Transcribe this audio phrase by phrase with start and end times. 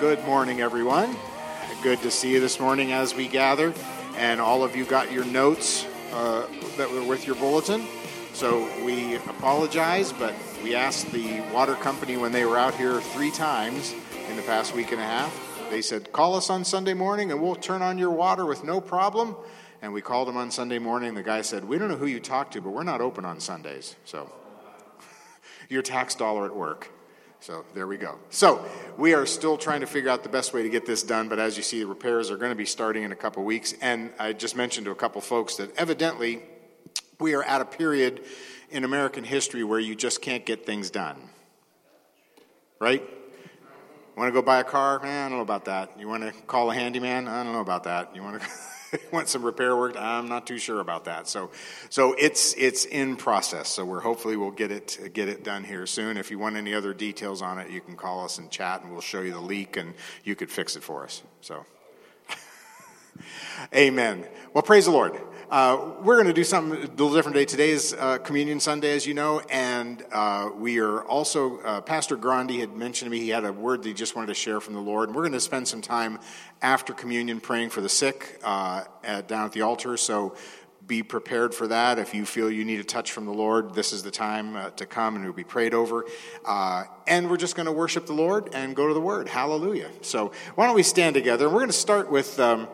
[0.00, 1.14] Good morning, everyone.
[1.82, 3.74] Good to see you this morning as we gather.
[4.16, 6.46] And all of you got your notes uh,
[6.78, 7.84] that were with your bulletin.
[8.32, 10.34] So we apologize, but
[10.64, 13.94] we asked the water company when they were out here three times
[14.30, 15.68] in the past week and a half.
[15.68, 18.80] They said, Call us on Sunday morning and we'll turn on your water with no
[18.80, 19.36] problem.
[19.82, 21.12] And we called them on Sunday morning.
[21.12, 23.38] The guy said, We don't know who you talked to, but we're not open on
[23.38, 23.96] Sundays.
[24.06, 24.32] So
[25.68, 26.90] your tax dollar at work.
[27.40, 28.18] So there we go.
[28.28, 28.62] So
[28.98, 31.38] we are still trying to figure out the best way to get this done, but
[31.38, 33.72] as you see, the repairs are going to be starting in a couple weeks.
[33.80, 36.42] And I just mentioned to a couple folks that evidently
[37.18, 38.22] we are at a period
[38.70, 41.16] in American history where you just can't get things done.
[42.78, 43.08] Right?
[44.16, 45.00] Want to go buy a car?
[45.02, 45.98] Eh, I don't know about that.
[45.98, 47.26] You want to call a handyman?
[47.26, 48.14] I don't know about that.
[48.14, 48.48] You want to.
[49.12, 49.96] want some repair work.
[49.98, 51.28] I'm not too sure about that.
[51.28, 51.50] So,
[51.88, 53.68] so it's it's in process.
[53.68, 56.16] So we're hopefully we'll get it get it done here soon.
[56.16, 58.92] If you want any other details on it, you can call us and chat, and
[58.92, 61.22] we'll show you the leak, and you could fix it for us.
[61.40, 61.64] So,
[63.74, 64.26] Amen.
[64.52, 65.20] Well, praise the Lord.
[65.50, 67.44] Uh, we're going to do something a little different today.
[67.44, 72.14] Today is uh, Communion Sunday, as you know, and uh, we are also, uh, Pastor
[72.14, 74.60] Grandi had mentioned to me he had a word that he just wanted to share
[74.60, 75.08] from the Lord.
[75.08, 76.20] And we're going to spend some time
[76.62, 79.96] after communion praying for the sick uh, at, down at the altar.
[79.96, 80.36] So
[80.86, 81.98] be prepared for that.
[81.98, 84.70] If you feel you need a touch from the Lord, this is the time uh,
[84.70, 86.04] to come and it will be prayed over.
[87.08, 89.28] and we're just going to worship the Lord and go to the Word.
[89.28, 89.90] Hallelujah.
[90.02, 91.46] So why don't we stand together?
[91.46, 92.38] And we're going to start with.
[92.38, 92.68] Um,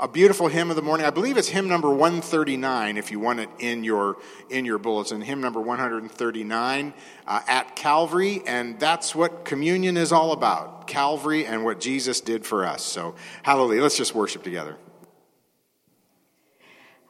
[0.00, 1.04] a beautiful hymn of the morning.
[1.04, 4.18] I believe it's hymn number 139 if you want it in your
[4.48, 5.20] in your bulletin.
[5.20, 6.94] Hymn number 139
[7.26, 10.86] uh, at Calvary, and that's what communion is all about.
[10.86, 12.82] Calvary and what Jesus did for us.
[12.82, 13.82] So, hallelujah.
[13.82, 14.76] Let's just worship together.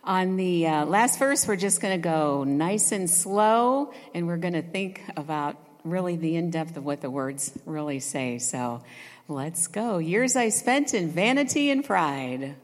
[0.05, 4.39] On the uh, last verse, we're just going to go nice and slow, and we're
[4.39, 8.39] going to think about really the in depth of what the words really say.
[8.39, 8.83] So,
[9.29, 9.99] let's go.
[9.99, 12.57] Years I spent in vanity and pride.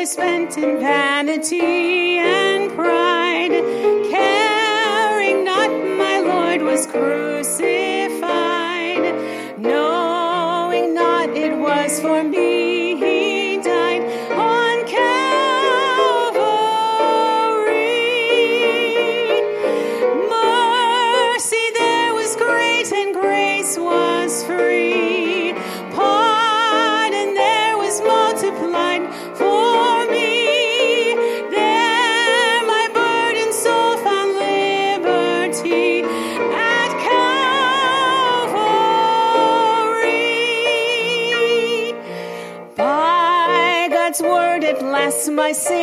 [0.00, 3.50] I spent in vanity and pride,
[4.10, 7.89] caring not my Lord was crucified,
[45.40, 45.79] my sin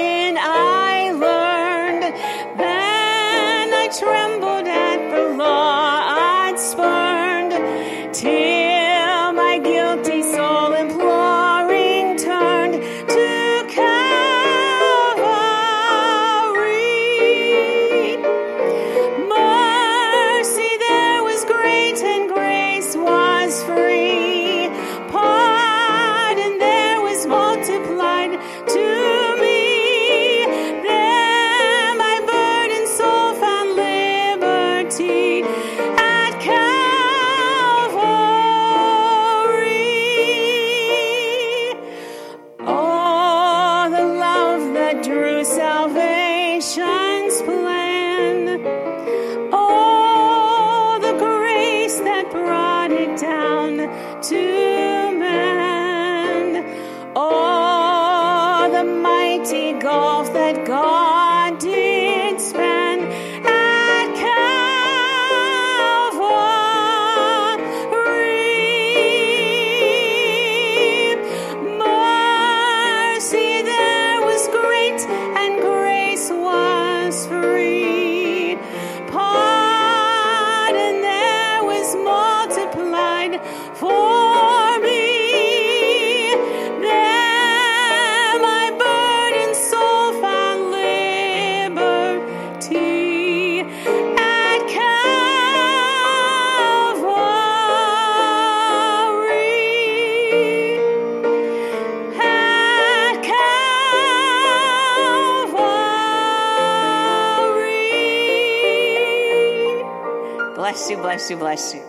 [110.67, 111.37] bless you, bless you.
[111.37, 111.81] bless you.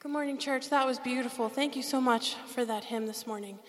[0.00, 0.68] Good morning, church.
[0.70, 1.48] That was beautiful.
[1.48, 3.60] Thank you so much for that hymn this morning.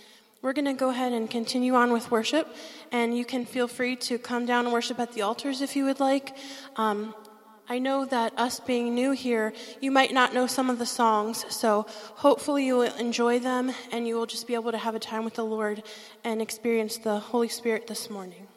[0.42, 2.48] We're going to go ahead and continue on with worship,
[2.92, 5.86] and you can feel free to come down and worship at the altars if you
[5.86, 6.36] would like.
[6.76, 7.14] Um,
[7.68, 11.46] I know that us being new here, you might not know some of the songs,
[11.50, 11.86] so
[12.16, 15.24] hopefully you will enjoy them and you will just be able to have a time
[15.24, 15.84] with the Lord
[16.24, 18.48] and experience the Holy Spirit this morning.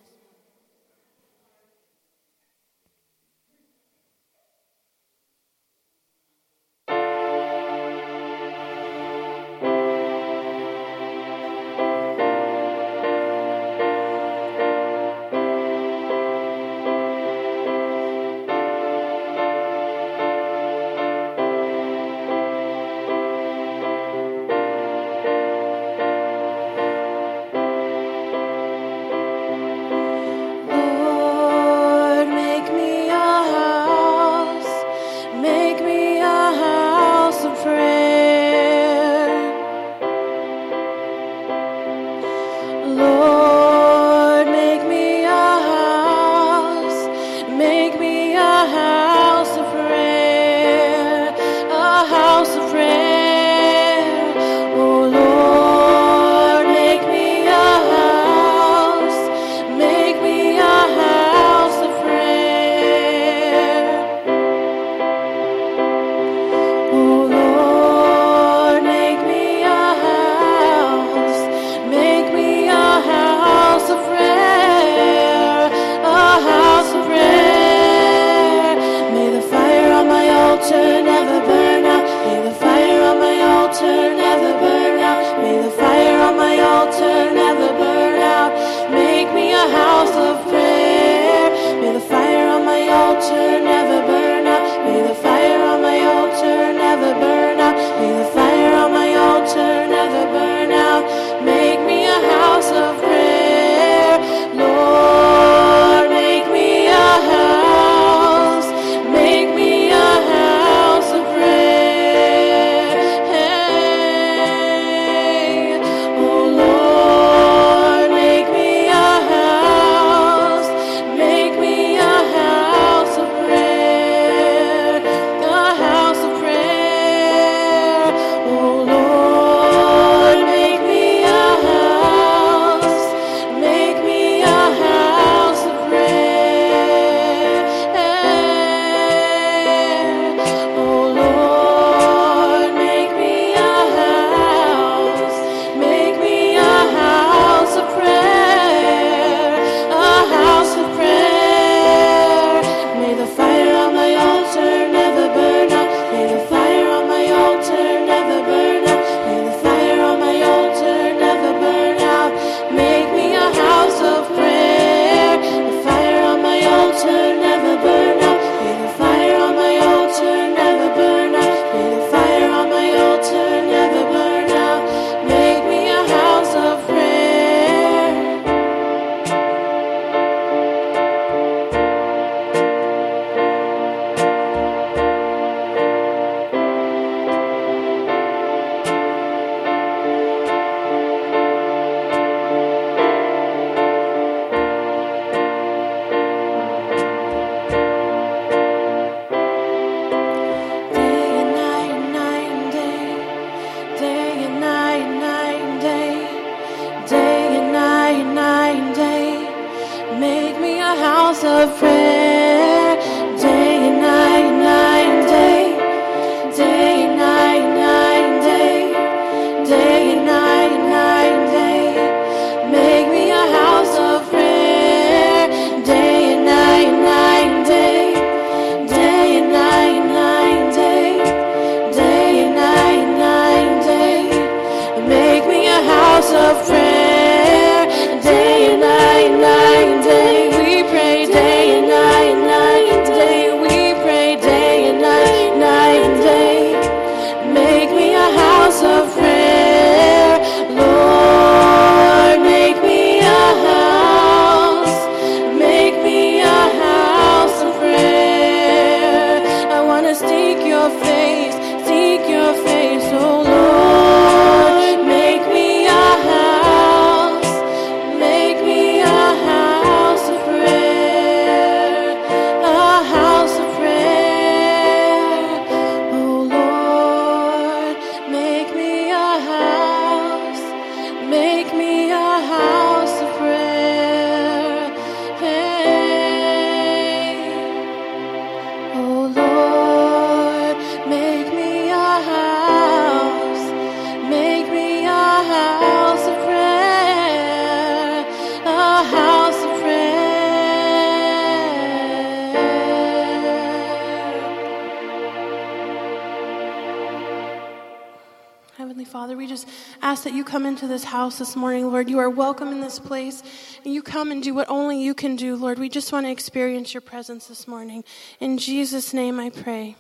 [310.75, 312.11] into this house this morning, Lord.
[312.11, 313.45] You are welcome in this place.
[313.85, 315.79] And you come and do what only you can do, Lord.
[315.79, 318.03] We just want to experience your presence this morning.
[318.41, 319.95] In Jesus' name I pray.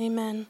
[0.00, 0.48] Amen.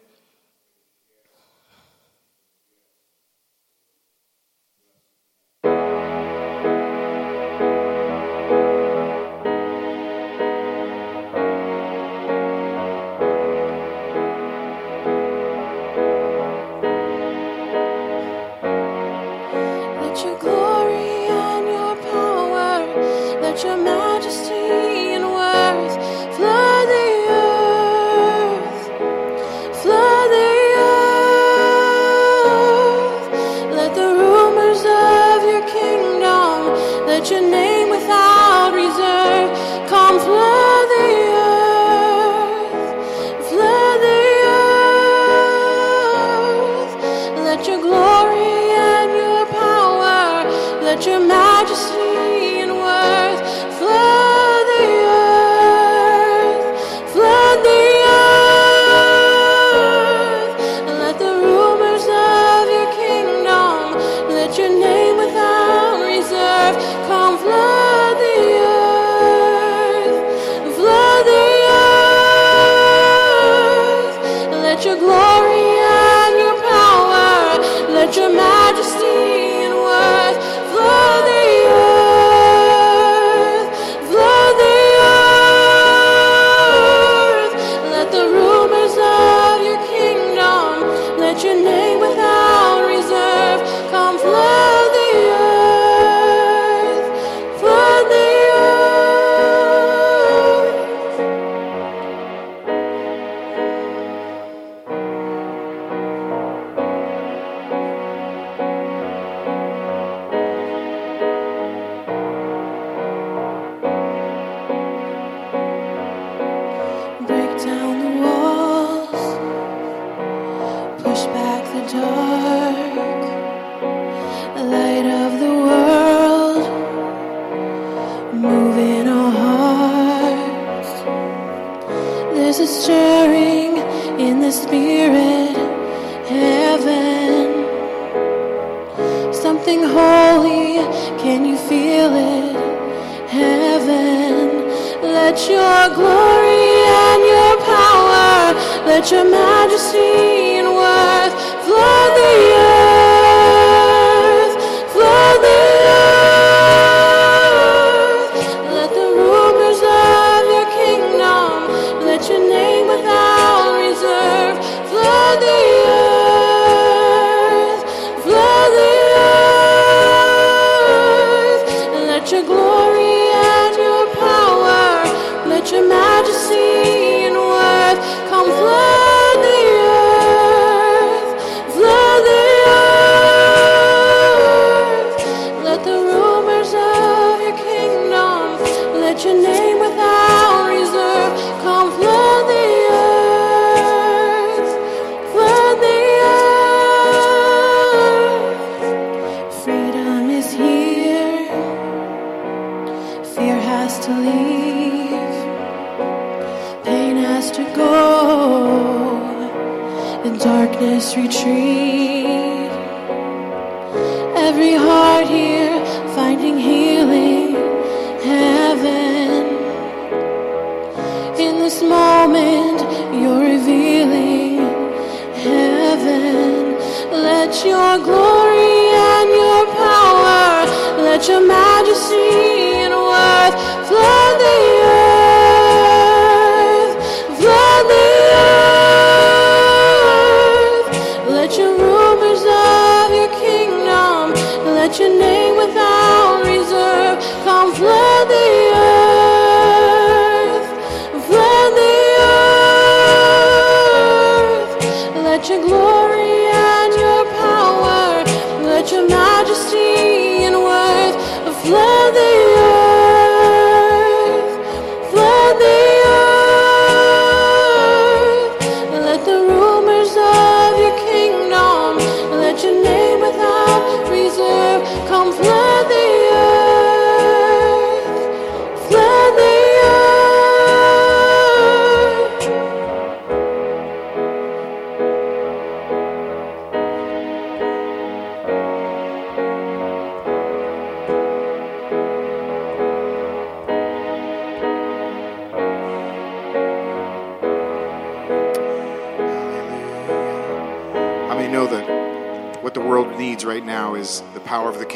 [231.86, 232.35] you see?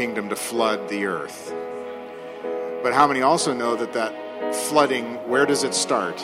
[0.01, 1.53] Kingdom to flood the earth.
[2.83, 6.19] But how many also know that that flooding, where does it start?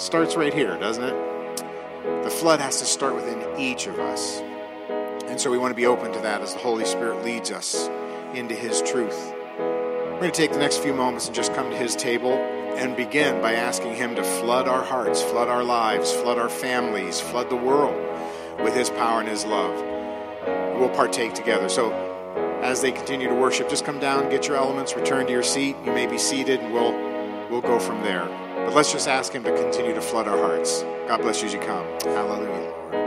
[0.00, 2.22] Starts right here, doesn't it?
[2.22, 4.38] The flood has to start within each of us.
[5.26, 7.88] And so we want to be open to that as the Holy Spirit leads us
[8.32, 9.34] into His truth.
[9.58, 12.96] We're going to take the next few moments and just come to His table and
[12.96, 17.50] begin by asking Him to flood our hearts, flood our lives, flood our families, flood
[17.50, 17.96] the world
[18.60, 19.74] with His power and His love.
[20.78, 21.68] We'll partake together.
[21.68, 22.03] So
[22.64, 25.76] as they continue to worship, just come down, get your elements, return to your seat.
[25.84, 26.92] You may be seated, and we'll
[27.50, 28.24] we'll go from there.
[28.56, 30.82] But let's just ask Him to continue to flood our hearts.
[31.06, 31.86] God bless you as you come.
[32.00, 33.03] Hallelujah, Lord.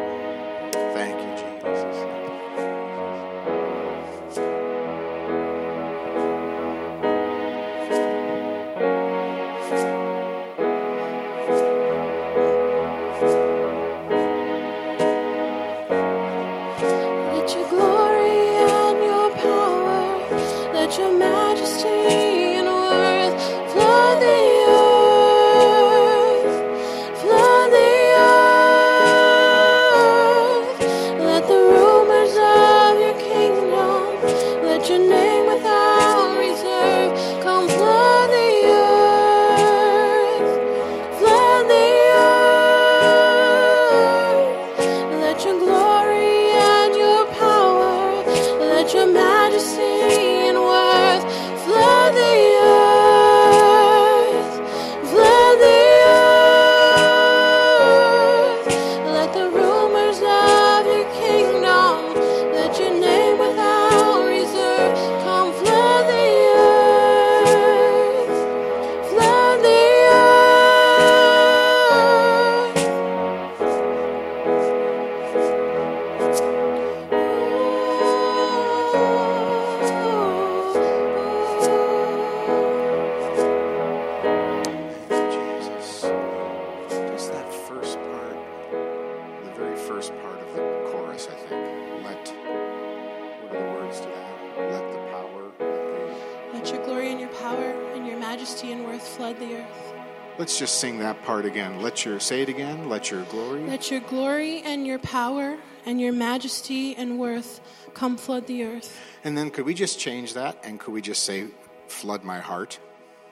[101.48, 101.82] Again.
[101.82, 102.90] Let your say it again.
[102.90, 103.62] Let your glory.
[103.66, 107.62] Let your glory and your power and your majesty and worth
[107.94, 109.00] come flood the earth.
[109.24, 111.48] And then could we just change that and could we just say
[111.88, 112.80] flood my heart?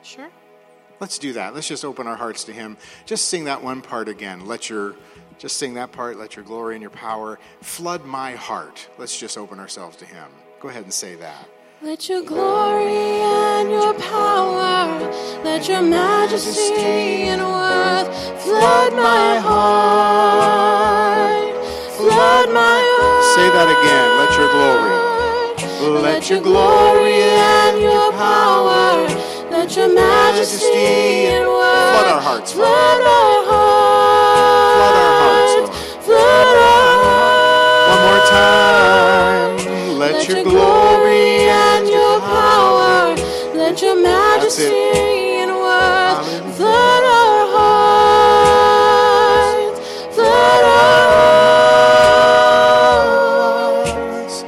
[0.02, 0.30] Sure.
[1.00, 1.54] Let's do that.
[1.54, 2.78] Let's just open our hearts to him.
[3.06, 4.46] Just sing that one part again.
[4.46, 4.96] Let your
[5.38, 6.18] just sing that part.
[6.18, 8.88] Let your glory and your power flood my heart.
[8.98, 10.28] Let's just open ourselves to him.
[10.62, 11.48] Go ahead and say that.
[11.86, 15.00] Let your glory and your power,
[15.44, 18.08] let your majesty and worth
[18.42, 19.94] flood my heart.
[21.96, 23.24] Flood my heart.
[23.38, 24.18] Say that again.
[24.18, 26.02] Let your glory.
[26.02, 29.06] Let your glory and your power,
[29.52, 34.26] let your majesty and worth Flood our hearts, Flood our hearts.
[34.74, 35.70] Flood our hearts, Lord.
[36.02, 38.86] Flood our One more time.
[40.00, 40.75] Let, your, glory
[43.76, 47.46] let your majesty and worth flood our
[48.56, 49.80] hearts,
[50.16, 51.04] flood our
[53.84, 54.46] hearts.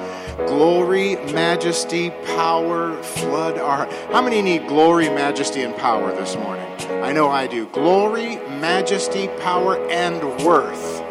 [0.49, 3.91] Glory, majesty, power, flood our.
[4.13, 6.65] How many need glory, majesty, and power this morning?
[7.03, 7.65] I know I do.
[7.67, 11.03] Glory, majesty, power, and worth.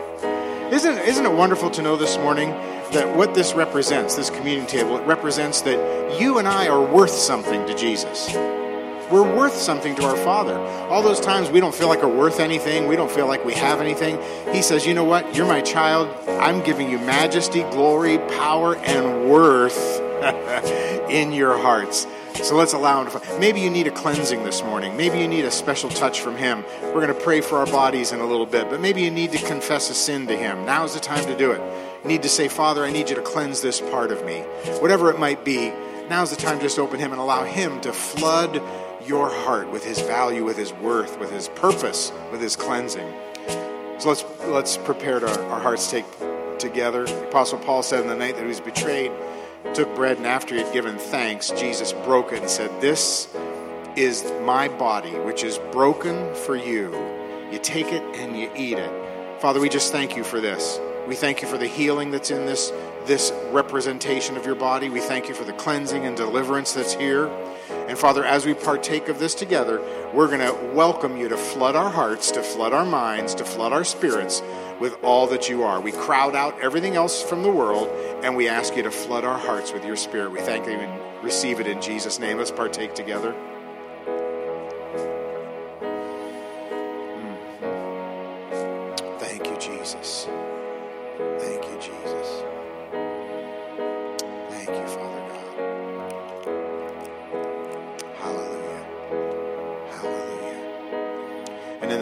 [0.73, 2.55] Isn't, isn't it wonderful to know this morning
[2.92, 7.11] that what this represents, this communion table, it represents that you and I are worth
[7.11, 8.33] something to Jesus.
[9.11, 10.59] We're worth something to our Father.
[10.88, 13.55] All those times we don't feel like we're worth anything, we don't feel like we
[13.55, 14.18] have anything.
[14.53, 15.37] He says, You know what?
[15.37, 16.09] You're my child.
[16.29, 20.01] I'm giving you majesty, glory, power, and worth
[21.11, 22.07] in your hearts.
[22.42, 23.38] So let's allow him to.
[23.38, 24.96] Maybe you need a cleansing this morning.
[24.96, 26.64] Maybe you need a special touch from him.
[26.83, 29.33] We're going to pray for our bodies in a little bit, but maybe you need
[29.33, 30.66] to confess a sin to him.
[30.66, 31.61] Now's the time to do it.
[32.05, 34.41] Need to say, Father, I need you to cleanse this part of me.
[34.81, 35.73] Whatever it might be,
[36.09, 38.63] now's the time just open him and allow him to flood
[39.05, 43.13] your heart with his value, with his worth, with his purpose, with his cleansing.
[43.99, 46.05] So let's let's prepare to, our hearts take
[46.59, 47.07] together.
[47.07, 49.13] The Apostle Paul said in the night that he was betrayed,
[49.75, 53.35] took bread, and after he had given thanks, Jesus broke it and said, This
[53.97, 56.95] is my body, which is broken for you.
[57.51, 59.41] You take it and you eat it.
[59.41, 60.79] Father, we just thank you for this.
[61.07, 62.73] We thank you for the healing that's in this,
[63.05, 64.88] this representation of your body.
[64.88, 67.29] We thank you for the cleansing and deliverance that's here.
[67.88, 69.81] And Father, as we partake of this together,
[70.12, 73.73] we're going to welcome you to flood our hearts, to flood our minds, to flood
[73.73, 74.42] our spirits
[74.81, 75.81] with all that you are.
[75.81, 77.88] We crowd out everything else from the world
[78.25, 80.33] and we ask you to flood our hearts with your spirit.
[80.33, 82.38] We thank you and receive it in Jesus' name.
[82.38, 83.33] Let's partake together.
[88.42, 89.21] Mm.
[89.21, 90.27] Thank you, Jesus.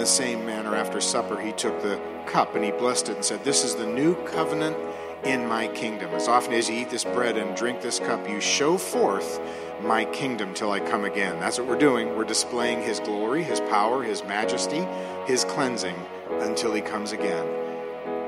[0.04, 3.42] The same manner, after supper, he took the cup and he blessed it and said,
[3.42, 4.76] This is the new covenant
[5.24, 6.10] in my kingdom.
[6.10, 9.40] As often as you eat this bread and drink this cup, you show forth
[9.80, 11.40] my kingdom till I come again.
[11.40, 12.14] That's what we're doing.
[12.14, 14.86] We're displaying his glory, his power, his majesty,
[15.24, 15.96] his cleansing
[16.32, 17.46] until he comes again.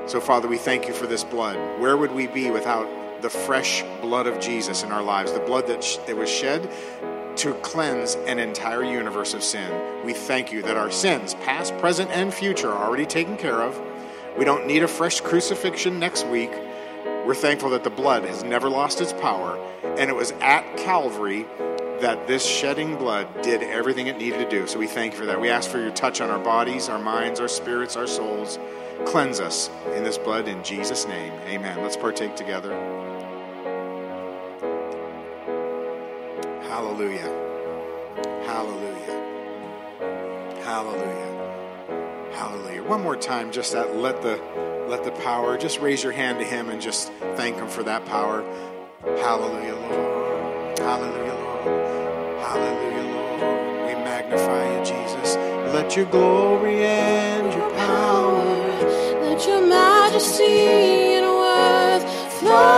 [0.07, 1.57] So, Father, we thank you for this blood.
[1.79, 5.31] Where would we be without the fresh blood of Jesus in our lives?
[5.31, 6.71] The blood that, sh- that was shed
[7.37, 9.71] to cleanse an entire universe of sin.
[10.03, 13.79] We thank you that our sins, past, present, and future, are already taken care of.
[14.37, 16.51] We don't need a fresh crucifixion next week.
[17.25, 21.45] We're thankful that the blood has never lost its power, and it was at Calvary
[22.01, 24.65] that this shedding blood did everything it needed to do.
[24.67, 25.39] So we thank you for that.
[25.39, 28.57] We ask for your touch on our bodies, our minds, our spirits, our souls.
[29.05, 31.33] Cleanse us in this blood in Jesus' name.
[31.47, 31.81] Amen.
[31.81, 32.73] Let's partake together.
[36.77, 37.33] Hallelujah.
[38.45, 39.17] Hallelujah.
[40.63, 42.29] Hallelujah.
[42.33, 42.83] Hallelujah.
[42.83, 44.39] One more time, just that let the
[44.87, 48.05] let the power, just raise your hand to him and just thank him for that
[48.05, 48.43] power.
[49.01, 50.77] Hallelujah, Lord.
[50.77, 52.41] Hallelujah, Lord.
[52.45, 53.41] Hallelujah, Lord.
[53.87, 55.35] We magnify you, Jesus.
[55.73, 58.45] Let your glory and your power,
[59.23, 62.76] Let your majesty and worth flood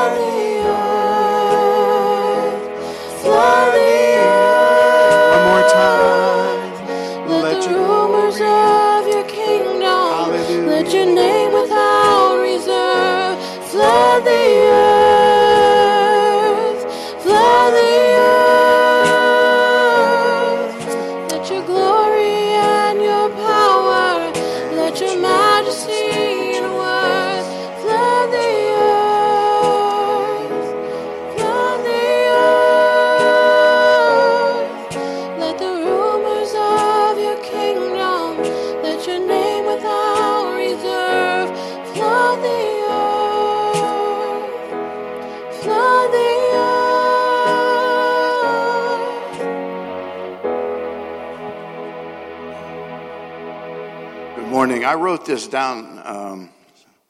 [54.99, 56.49] wrote this down um,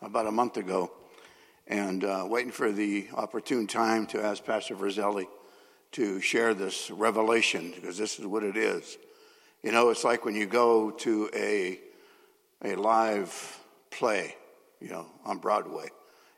[0.02, 0.92] about a month ago
[1.68, 5.26] and uh, waiting for the opportune time to ask Pastor Verzelli
[5.94, 8.98] to share this revelation because this is what it is.
[9.64, 11.80] You know, it's like when you go to a,
[12.64, 14.36] a live play,
[14.80, 15.88] you know, on Broadway.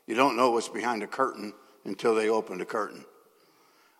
[0.06, 1.52] You don't know what's behind the curtain
[1.84, 3.04] until they open the curtain.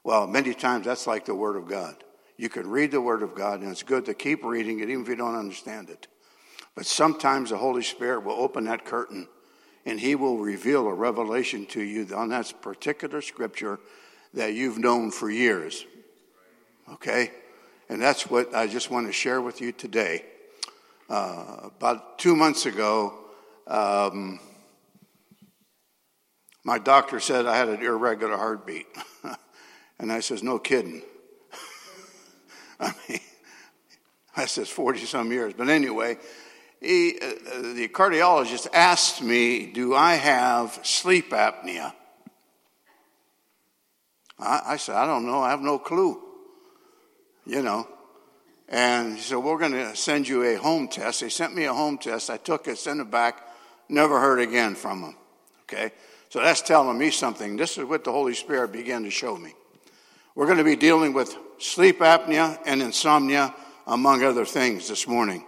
[0.05, 1.97] Well, many times that's like the Word of God.
[2.39, 5.03] You can read the Word of God, and it's good to keep reading it even
[5.03, 6.09] if you don't understand it.
[6.75, 9.29] But sometimes the Holy Spirit will open that curtain
[9.85, 13.81] and He will reveal a revelation to you on that particular scripture
[14.35, 15.85] that you've known for years.
[16.93, 17.31] Okay?
[17.89, 20.25] And that's what I just want to share with you today.
[21.11, 23.13] Uh, about two months ago,
[23.67, 24.41] um,
[26.65, 28.87] my doctor said I had an irregular heartbeat.
[29.99, 31.03] and I says, No kidding.
[32.81, 33.21] I mean,
[34.37, 35.53] I says 40 some years.
[35.55, 36.19] But anyway,
[36.83, 41.93] he, uh, the cardiologist asked me, Do I have sleep apnea?
[44.39, 45.41] I, I said, I don't know.
[45.41, 46.21] I have no clue.
[47.47, 47.87] You know.
[48.69, 51.21] And he said, We're going to send you a home test.
[51.21, 52.31] They sent me a home test.
[52.31, 53.47] I took it, sent it back,
[53.89, 55.17] never heard again from them.
[55.65, 55.93] Okay?
[56.31, 57.57] So that's telling me something.
[57.57, 59.55] This is what the Holy Spirit began to show me.
[60.35, 63.55] We're going to be dealing with sleep apnea and insomnia,
[63.87, 65.45] among other things, this morning.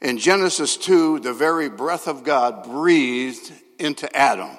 [0.00, 4.56] In Genesis 2, the very breath of God breathed into Adam.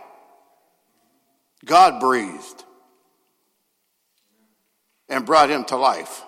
[1.65, 2.63] God breathed
[5.08, 6.23] and brought him to life.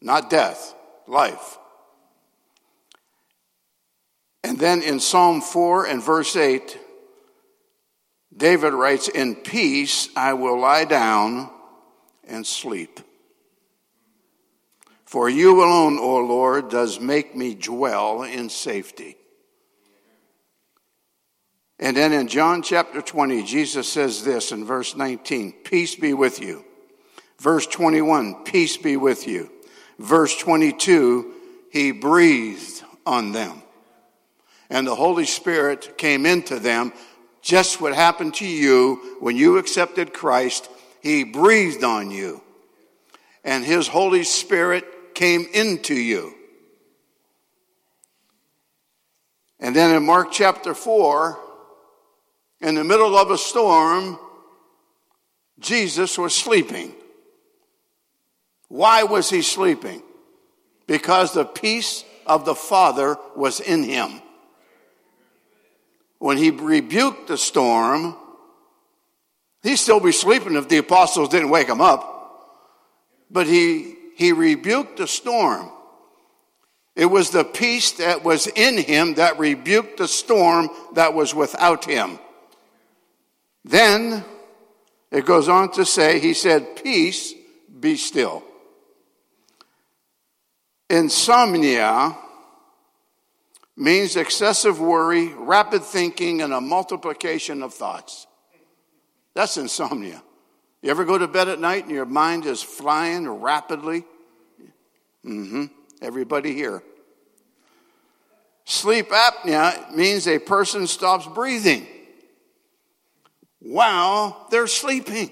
[0.00, 0.74] Not death,
[1.06, 1.58] life.
[4.42, 6.78] And then in Psalm 4 and verse 8,
[8.34, 11.50] David writes, In peace I will lie down
[12.24, 13.00] and sleep.
[15.08, 19.16] For you alone, O Lord, does make me dwell in safety.
[21.78, 26.42] And then in John chapter 20, Jesus says this in verse 19 Peace be with
[26.42, 26.62] you.
[27.38, 29.50] Verse 21, Peace be with you.
[29.98, 31.32] Verse 22,
[31.72, 33.62] He breathed on them.
[34.68, 36.92] and the Holy Spirit came into them.
[37.40, 40.68] Just what happened to you when you accepted Christ.
[41.00, 42.42] He breathed on you,
[43.42, 44.84] and His Holy Spirit
[45.18, 46.32] came into you.
[49.58, 51.36] And then in Mark chapter 4,
[52.60, 54.16] in the middle of a storm,
[55.58, 56.94] Jesus was sleeping.
[58.68, 60.04] Why was he sleeping?
[60.86, 64.22] Because the peace of the Father was in him.
[66.20, 68.16] When he rebuked the storm,
[69.64, 72.14] he'd still be sleeping if the apostles didn't wake him up.
[73.28, 75.70] But he, he rebuked the storm.
[76.96, 81.84] It was the peace that was in him that rebuked the storm that was without
[81.84, 82.18] him.
[83.64, 84.24] Then
[85.12, 87.32] it goes on to say, He said, Peace,
[87.78, 88.42] be still.
[90.90, 92.16] Insomnia
[93.76, 98.26] means excessive worry, rapid thinking, and a multiplication of thoughts.
[99.34, 100.24] That's insomnia.
[100.82, 104.04] You ever go to bed at night and your mind is flying rapidly?
[105.24, 105.64] Mm-hmm.
[106.00, 106.82] Everybody here.
[108.64, 111.86] Sleep apnea means a person stops breathing
[113.60, 115.30] while they're sleeping.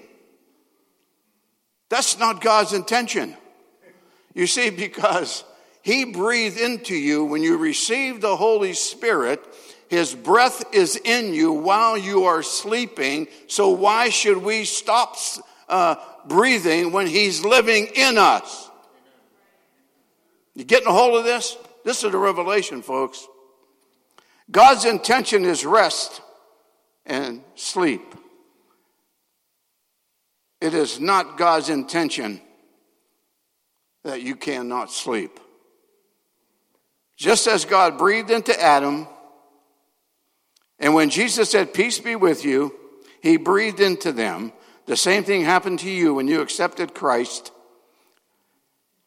[1.89, 3.35] That's not God's intention.
[4.33, 5.43] You see, because
[5.81, 9.41] He breathed into you when you received the Holy Spirit,
[9.89, 13.27] His breath is in you while you are sleeping.
[13.47, 15.15] So, why should we stop
[15.69, 15.95] uh,
[16.27, 18.69] breathing when He's living in us?
[20.55, 21.55] You getting a hold of this?
[21.85, 23.25] This is a revelation, folks.
[24.51, 26.21] God's intention is rest
[27.05, 28.15] and sleep.
[30.59, 32.41] It is not God's intention
[34.03, 35.39] that you cannot sleep.
[37.15, 39.07] Just as God breathed into Adam,
[40.79, 42.73] and when Jesus said, Peace be with you,
[43.21, 44.53] he breathed into them.
[44.85, 47.51] The same thing happened to you when you accepted Christ,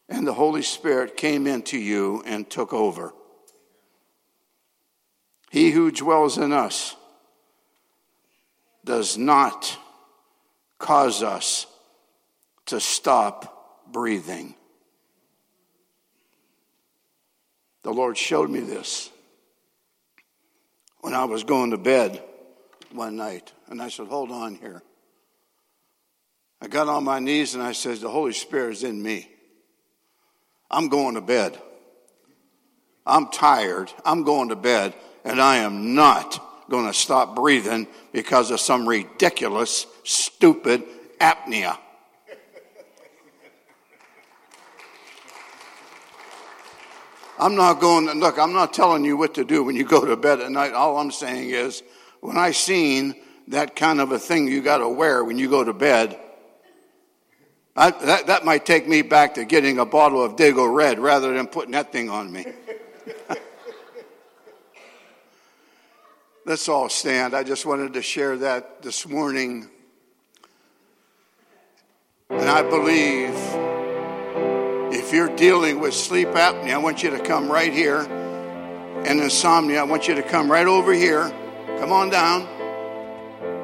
[0.09, 3.13] and the Holy Spirit came into you and took over.
[5.49, 6.95] He who dwells in us
[8.85, 9.77] does not
[10.77, 11.67] cause us
[12.67, 14.55] to stop breathing.
[17.83, 19.10] The Lord showed me this
[21.01, 22.21] when I was going to bed
[22.91, 23.51] one night.
[23.67, 24.81] And I said, Hold on here.
[26.61, 29.29] I got on my knees and I said, The Holy Spirit is in me.
[30.69, 31.59] I'm going to bed.
[33.05, 33.91] I'm tired.
[34.05, 34.93] I'm going to bed.
[35.23, 40.83] And I am not going to stop breathing because of some ridiculous, stupid
[41.19, 41.77] apnea.
[47.41, 50.15] I'm not going, look, I'm not telling you what to do when you go to
[50.15, 50.73] bed at night.
[50.73, 51.81] All I'm saying is,
[52.19, 53.15] when I seen
[53.47, 56.19] that kind of a thing you got to wear when you go to bed,
[57.75, 61.33] I, that, that might take me back to getting a bottle of Dago Red rather
[61.33, 62.45] than putting that thing on me.
[66.45, 67.33] Let's all stand.
[67.33, 69.67] I just wanted to share that this morning.
[72.29, 73.33] And I believe
[75.11, 77.99] if you're dealing with sleep apnea, I want you to come right here.
[77.99, 81.29] And insomnia, I want you to come right over here.
[81.79, 82.47] Come on down.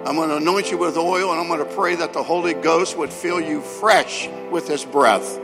[0.06, 2.54] I'm going to anoint you with oil and I'm going to pray that the Holy
[2.54, 5.40] Ghost would fill you fresh with His breath.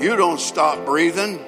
[0.00, 1.44] You don't stop breathing.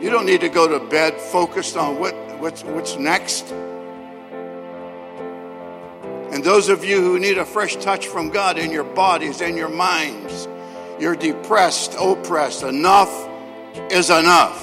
[0.00, 3.50] You don't need to go to bed focused on what, what's, what's next.
[6.30, 9.56] And those of you who need a fresh touch from God in your bodies and
[9.56, 10.46] your minds,
[11.02, 12.62] you're depressed, oppressed.
[12.62, 13.28] Enough
[13.90, 14.62] is enough.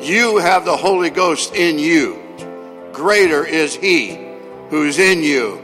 [0.00, 2.22] You have the Holy Ghost in you.
[2.92, 4.26] Greater is He
[4.70, 5.62] who's in you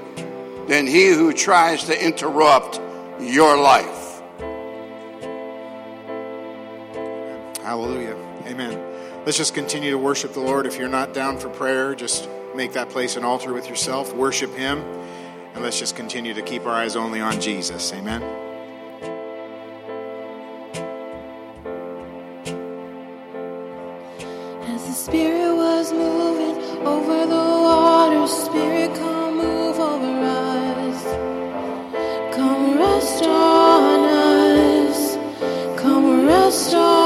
[0.68, 2.80] than he who tries to interrupt
[3.18, 4.22] your life.
[7.62, 8.16] Hallelujah.
[8.46, 8.78] Amen.
[9.24, 10.66] Let's just continue to worship the Lord.
[10.66, 14.54] If you're not down for prayer, just make that place an altar with yourself, worship
[14.54, 14.80] Him,
[15.54, 17.90] and let's just continue to keep our eyes only on Jesus.
[17.94, 18.43] Amen.
[25.04, 31.02] Spirit was moving over the waters, Spirit, come move over us.
[32.34, 35.16] Come rest on us.
[35.78, 37.03] Come rest on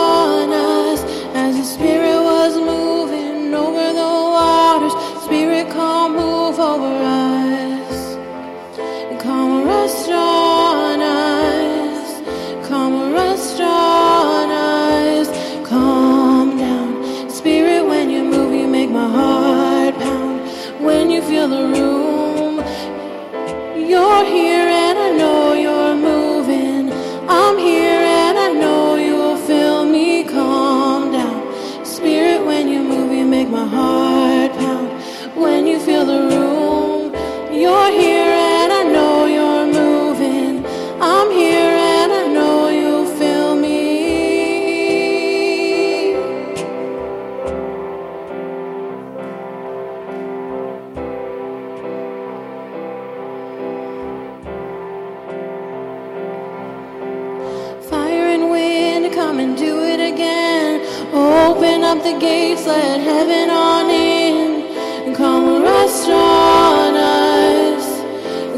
[62.12, 65.14] the gates, let heaven on in.
[65.14, 67.84] Come rest on us.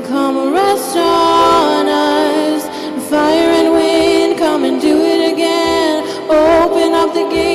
[0.06, 2.62] Come rest on us.
[3.08, 6.04] Fire and wind, come and do it again.
[6.30, 7.49] Open up the gates,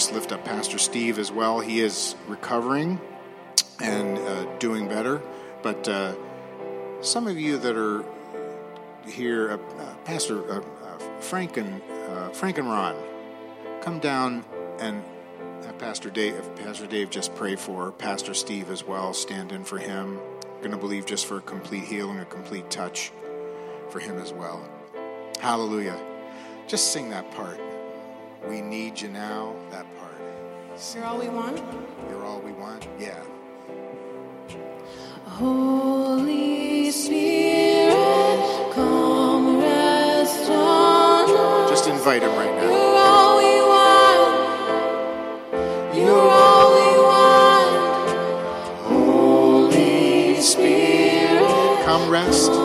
[0.00, 1.60] just lift up Pastor Steve as well.
[1.60, 2.98] He is recovering
[3.82, 5.20] and uh, doing better.
[5.62, 6.14] But uh,
[7.02, 8.02] some of you that are
[9.06, 11.82] here, uh, Pastor uh, uh, Frank and
[12.32, 12.96] Frank and Ron,
[13.82, 14.42] come down
[14.78, 15.04] and
[15.66, 19.12] have Pastor Dave, Pastor Dave, just pray for Pastor Steve as well.
[19.12, 20.18] Stand in for him.
[20.60, 23.12] Going to believe just for a complete healing, a complete touch
[23.90, 24.66] for him as well.
[25.40, 26.00] Hallelujah.
[26.68, 27.60] Just sing that part.
[28.50, 29.54] We need you now.
[29.70, 30.20] That part.
[30.92, 31.62] You're all we want.
[32.08, 32.84] You're all we want.
[32.98, 33.22] Yeah.
[35.24, 37.94] Holy Spirit,
[38.74, 41.70] come rest on us.
[41.70, 42.62] Just invite him right now.
[42.64, 44.34] You're all we want.
[45.96, 47.72] You're all we want.
[48.90, 52.50] Holy Spirit, Come rest.
[52.50, 52.59] come rest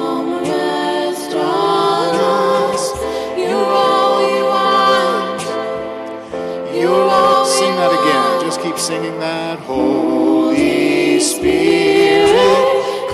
[8.85, 9.57] singing that.
[9.61, 12.29] Holy Spirit,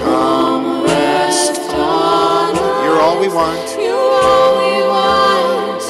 [0.03, 2.83] come rest on us.
[2.83, 3.67] You're all we want.
[3.79, 5.83] You're all we want.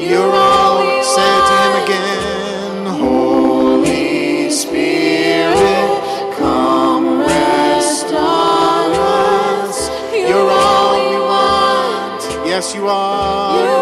[0.00, 1.02] You're all.
[1.02, 2.86] Say it to him again.
[3.02, 5.90] Holy Spirit,
[6.38, 9.90] come rest on us.
[10.14, 12.22] You're all we want.
[12.46, 13.81] Yes, you are.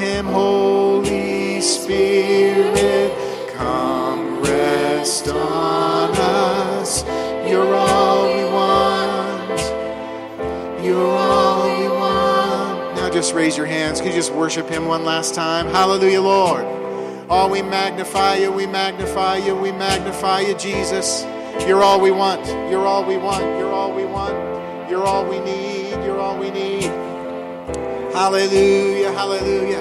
[0.00, 3.12] Him, Holy Spirit,
[3.54, 7.04] come rest on us.
[7.46, 9.60] You're all we want.
[10.82, 12.96] You're all we want.
[12.96, 14.00] Now just raise your hands.
[14.00, 15.66] Can you just worship him one last time?
[15.66, 16.64] Hallelujah, Lord.
[17.28, 21.22] Oh, we magnify you, we magnify you, we magnify you, Jesus.
[21.66, 22.44] You're all we want.
[22.70, 23.44] You're all we want.
[23.58, 24.90] You're all we want.
[24.90, 25.69] You're all we need.
[28.12, 29.80] Hallelujah, hallelujah.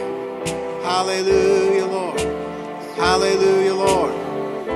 [0.83, 2.19] Hallelujah, Lord.
[2.95, 4.13] Hallelujah, Lord.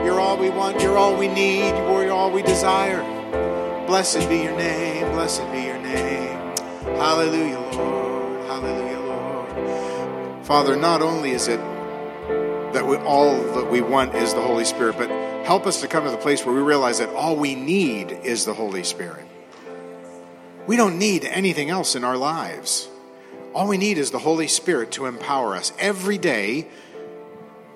[0.05, 0.81] You're all we want.
[0.81, 1.69] You're all we need.
[1.69, 3.03] You're all we desire.
[3.85, 5.11] Blessed be your name.
[5.11, 6.55] Blessed be your name.
[6.97, 8.45] Hallelujah, Lord.
[8.47, 10.45] Hallelujah, Lord.
[10.45, 11.59] Father, not only is it
[12.73, 15.09] that we, all that we want is the Holy Spirit, but
[15.45, 18.45] help us to come to the place where we realize that all we need is
[18.45, 19.27] the Holy Spirit.
[20.65, 22.89] We don't need anything else in our lives.
[23.53, 26.67] All we need is the Holy Spirit to empower us every day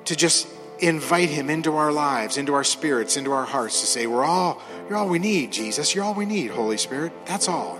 [0.06, 0.48] to just
[0.80, 4.62] invite Him into our lives, into our spirits, into our hearts to say, We're all,
[4.90, 5.94] you're all we need, Jesus.
[5.94, 7.12] You're all we need, Holy Spirit.
[7.26, 7.80] That's all.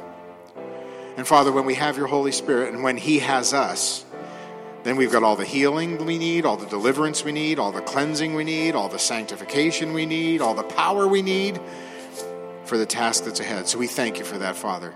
[1.16, 4.06] And Father, when we have your Holy Spirit and when He has us,
[4.84, 7.82] then we've got all the healing we need, all the deliverance we need, all the
[7.82, 11.60] cleansing we need, all the sanctification we need, all the power we need
[12.66, 13.68] for the task that's ahead.
[13.68, 14.94] So we thank you for that, Father.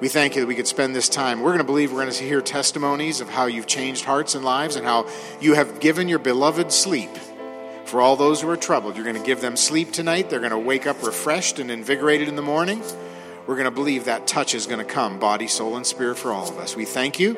[0.00, 1.40] We thank you that we could spend this time.
[1.40, 4.44] We're going to believe we're going to hear testimonies of how you've changed hearts and
[4.44, 5.06] lives and how
[5.40, 7.10] you have given your beloved sleep.
[7.84, 10.30] For all those who are troubled, you're going to give them sleep tonight.
[10.30, 12.82] They're going to wake up refreshed and invigorated in the morning.
[13.46, 16.32] We're going to believe that touch is going to come, body, soul, and spirit, for
[16.32, 16.74] all of us.
[16.74, 17.36] We thank you,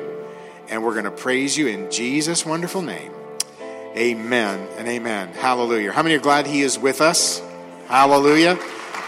[0.69, 3.11] and we're going to praise you in Jesus' wonderful name.
[3.95, 5.29] Amen and amen.
[5.33, 5.91] Hallelujah.
[5.91, 7.41] How many are glad He is with us?
[7.87, 8.57] Hallelujah.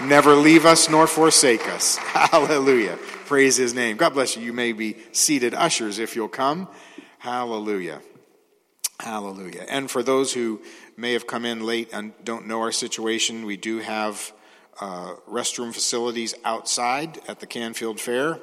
[0.03, 1.97] Never leave us nor forsake us.
[1.97, 2.97] Hallelujah.
[3.29, 3.95] Praise His name.
[3.95, 4.41] God bless you.
[4.41, 5.53] You may be seated.
[5.53, 6.67] Ushers, if you'll come.
[7.19, 8.01] Hallelujah.
[8.99, 9.67] Hallelujah.
[9.69, 10.61] And for those who
[10.97, 14.33] may have come in late and don't know our situation, we do have
[14.81, 18.39] uh, restroom facilities outside at the Canfield Fair.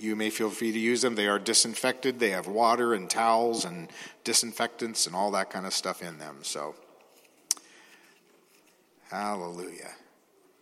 [0.00, 1.14] You may feel free to use them.
[1.14, 2.18] They are disinfected.
[2.18, 3.86] They have water and towels and
[4.24, 6.38] disinfectants and all that kind of stuff in them.
[6.42, 6.74] So,
[9.12, 9.94] hallelujah.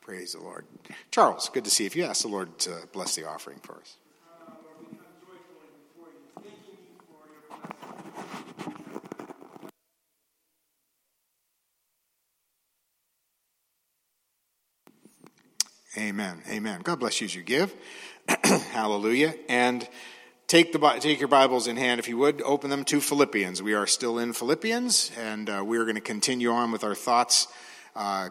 [0.07, 0.65] Praise the Lord.
[1.11, 1.89] Charles, good to see you.
[1.89, 3.97] If you ask the Lord to bless the offering for us.
[15.99, 16.41] Amen.
[16.49, 16.83] Amen.
[16.85, 17.75] God bless you as you give.
[18.45, 19.35] Hallelujah.
[19.49, 19.89] And
[20.47, 22.43] take the take your Bibles in hand, if you would.
[22.43, 23.61] Open them to Philippians.
[23.61, 26.95] We are still in Philippians, and uh, we are going to continue on with our
[26.95, 27.49] thoughts.
[27.97, 28.29] Uh,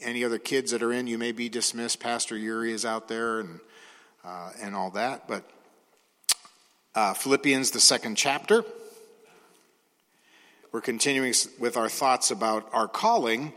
[0.00, 2.00] any other kids that are in, you may be dismissed.
[2.00, 3.60] Pastor Yuri is out there, and
[4.24, 5.28] uh, and all that.
[5.28, 5.48] But
[6.94, 8.64] uh, Philippians, the second chapter.
[10.72, 13.52] We're continuing with our thoughts about our calling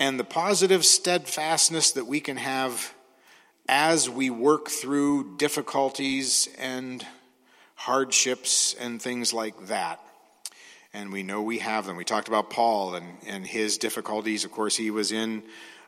[0.00, 2.94] and the positive steadfastness that we can have
[3.68, 7.06] as we work through difficulties and
[7.74, 10.00] hardships and things like that.
[10.94, 11.96] And we know we have them.
[11.96, 14.44] We talked about Paul and, and his difficulties.
[14.44, 15.42] Of course, he was in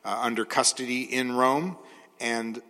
[0.05, 1.77] uh, under custody in Rome
[2.21, 2.61] and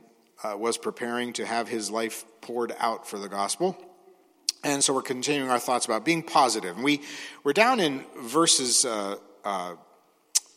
[0.43, 3.77] uh, was preparing to have his life poured out for the gospel.
[4.63, 6.77] And so we're continuing our thoughts about being positive.
[6.77, 7.03] And we,
[7.45, 9.75] we're down in verses uh, uh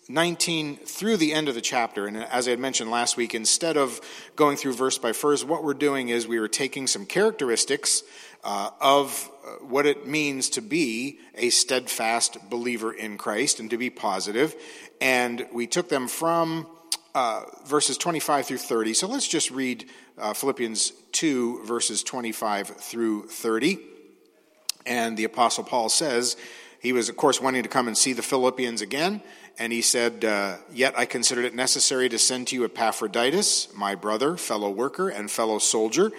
[0.09, 2.07] 19 through the end of the chapter.
[2.07, 4.01] And as I had mentioned last week, instead of
[4.35, 8.03] going through verse by verse, what we're doing is we are taking some characteristics
[8.43, 13.77] uh, of uh, what it means to be a steadfast believer in Christ and to
[13.77, 14.55] be positive,
[14.99, 16.67] and we took them from
[17.15, 18.93] uh, verses 25 through 30.
[18.93, 19.85] So let's just read
[20.17, 23.79] uh, Philippians 2, verses 25 through 30.
[24.85, 26.35] And the Apostle Paul says,
[26.83, 29.21] he was, of course, wanting to come and see the Philippians again.
[29.59, 33.95] And he said, uh, Yet I considered it necessary to send to you Epaphroditus, my
[33.95, 36.11] brother, fellow worker, and fellow soldier,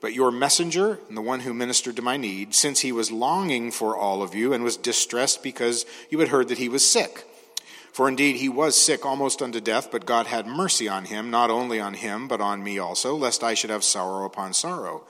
[0.00, 3.70] but your messenger, and the one who ministered to my need, since he was longing
[3.70, 7.24] for all of you and was distressed because you had heard that he was sick.
[7.92, 11.50] For indeed he was sick almost unto death, but God had mercy on him, not
[11.50, 15.04] only on him, but on me also, lest I should have sorrow upon sorrow.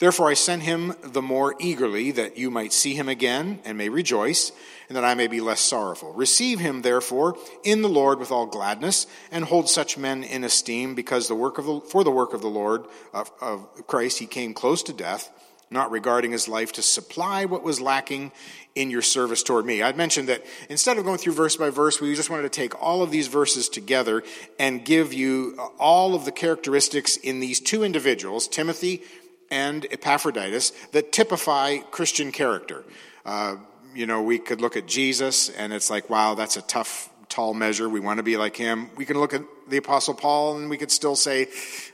[0.00, 3.90] Therefore I sent him the more eagerly, that you might see him again and may
[3.90, 4.50] rejoice,
[4.88, 6.14] and that I may be less sorrowful.
[6.14, 10.94] Receive him, therefore, in the Lord with all gladness, and hold such men in esteem,
[10.94, 14.26] because the work of the, for the work of the Lord of, of Christ he
[14.26, 15.30] came close to death,
[15.70, 18.32] not regarding his life to supply what was lacking
[18.74, 19.82] in your service toward me.
[19.82, 22.82] I'd mentioned that instead of going through verse by verse, we just wanted to take
[22.82, 24.22] all of these verses together
[24.58, 29.02] and give you all of the characteristics in these two individuals, Timothy
[29.50, 32.84] and Epaphroditus that typify Christian character.
[33.24, 33.56] Uh,
[33.94, 37.54] you know, we could look at Jesus and it's like, wow, that's a tough, tall
[37.54, 37.88] measure.
[37.88, 38.90] We want to be like him.
[38.96, 41.48] We can look at the Apostle Paul and we could still say,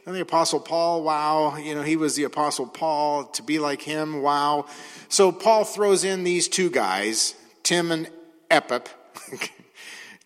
[0.05, 3.25] the Apostle Paul, wow, you know, he was the Apostle Paul.
[3.25, 4.67] To be like him, wow.
[5.09, 8.11] So Paul throws in these two guys, Tim and
[8.51, 8.87] Epip,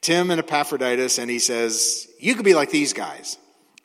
[0.00, 3.38] Tim and Epaphroditus, and he says, you could be like these guys.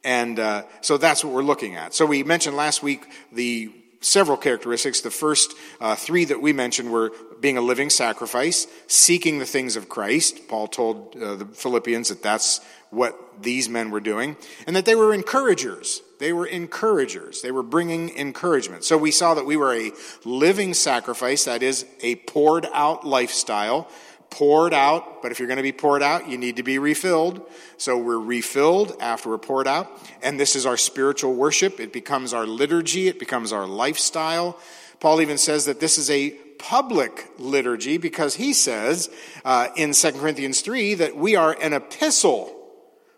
[0.05, 1.93] And uh, so that's what we're looking at.
[1.93, 5.01] So we mentioned last week the several characteristics.
[5.01, 9.75] The first uh, three that we mentioned were being a living sacrifice, seeking the things
[9.75, 10.47] of Christ.
[10.47, 14.37] Paul told uh, the Philippians that that's what these men were doing,
[14.67, 16.01] and that they were encouragers.
[16.19, 17.41] They were encouragers.
[17.41, 18.85] They were bringing encouragement.
[18.85, 19.91] So we saw that we were a
[20.23, 23.89] living sacrifice, that is, a poured out lifestyle
[24.35, 27.41] poured out, but if you're going to be poured out, you need to be refilled.
[27.77, 29.89] So we're refilled after we're poured out.
[30.21, 31.79] And this is our spiritual worship.
[31.79, 34.59] It becomes our liturgy, it becomes our lifestyle.
[34.99, 39.09] Paul even says that this is a public liturgy because he says
[39.45, 42.53] uh, in 2 Corinthians 3 that we are an epistle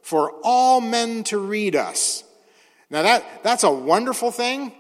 [0.04, 2.24] for all men to read us.
[2.92, 4.72] Now that, that's a wonderful thing,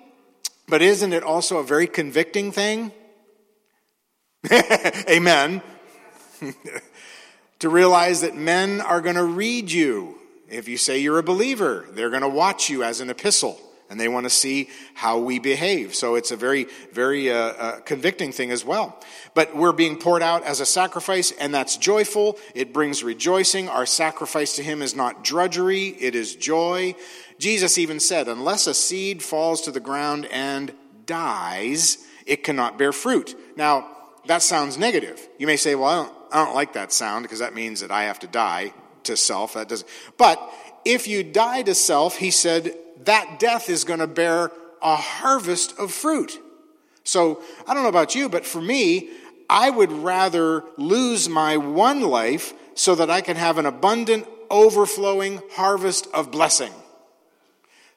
[0.67, 2.91] but isn't it also a very convicting thing?
[5.09, 5.63] Amen.
[7.59, 10.15] to realize that men are going to read you.
[10.49, 13.59] If you say you're a believer, they're going to watch you as an epistle
[13.89, 15.95] and they want to see how we behave.
[15.95, 18.99] So it's a very, very uh, uh, convicting thing as well.
[19.33, 22.37] But we're being poured out as a sacrifice, and that's joyful.
[22.53, 23.69] It brings rejoicing.
[23.69, 26.95] Our sacrifice to Him is not drudgery, it is joy.
[27.39, 30.73] Jesus even said, Unless a seed falls to the ground and
[31.05, 33.35] dies, it cannot bear fruit.
[33.55, 33.89] Now,
[34.25, 35.25] that sounds negative.
[35.37, 38.19] You may say, Well, I don't, like that sound because that means that I have
[38.19, 38.73] to die
[39.03, 39.53] to self.
[39.53, 39.89] That doesn't.
[40.17, 40.41] But
[40.85, 42.75] if you die to self, he said,
[43.05, 44.51] that death is going to bear
[44.81, 46.39] a harvest of fruit.
[47.03, 49.09] So I don't know about you, but for me,
[49.49, 55.41] I would rather lose my one life so that I can have an abundant, overflowing
[55.53, 56.73] harvest of blessing.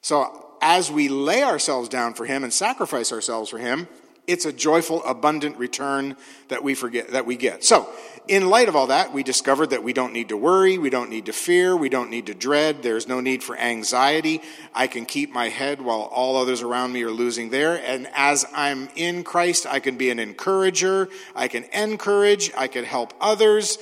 [0.00, 3.88] So as we lay ourselves down for Him and sacrifice ourselves for Him,
[4.26, 6.16] it's a joyful, abundant return
[6.48, 7.64] that we forget that we get.
[7.64, 7.88] So,
[8.28, 11.10] in light of all that, we discovered that we don't need to worry, we don't
[11.10, 12.82] need to fear, we don't need to dread.
[12.82, 14.40] There's no need for anxiety.
[14.74, 17.82] I can keep my head while all others around me are losing there.
[17.84, 21.08] And as I'm in Christ, I can be an encourager.
[21.34, 22.52] I can encourage.
[22.56, 23.78] I can help others.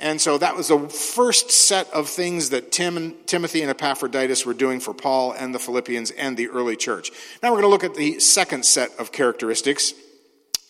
[0.00, 4.54] And so that was the first set of things that Tim Timothy and Epaphroditus were
[4.54, 7.10] doing for Paul and the Philippians and the early church.
[7.42, 9.94] Now we're going to look at the second set of characteristics.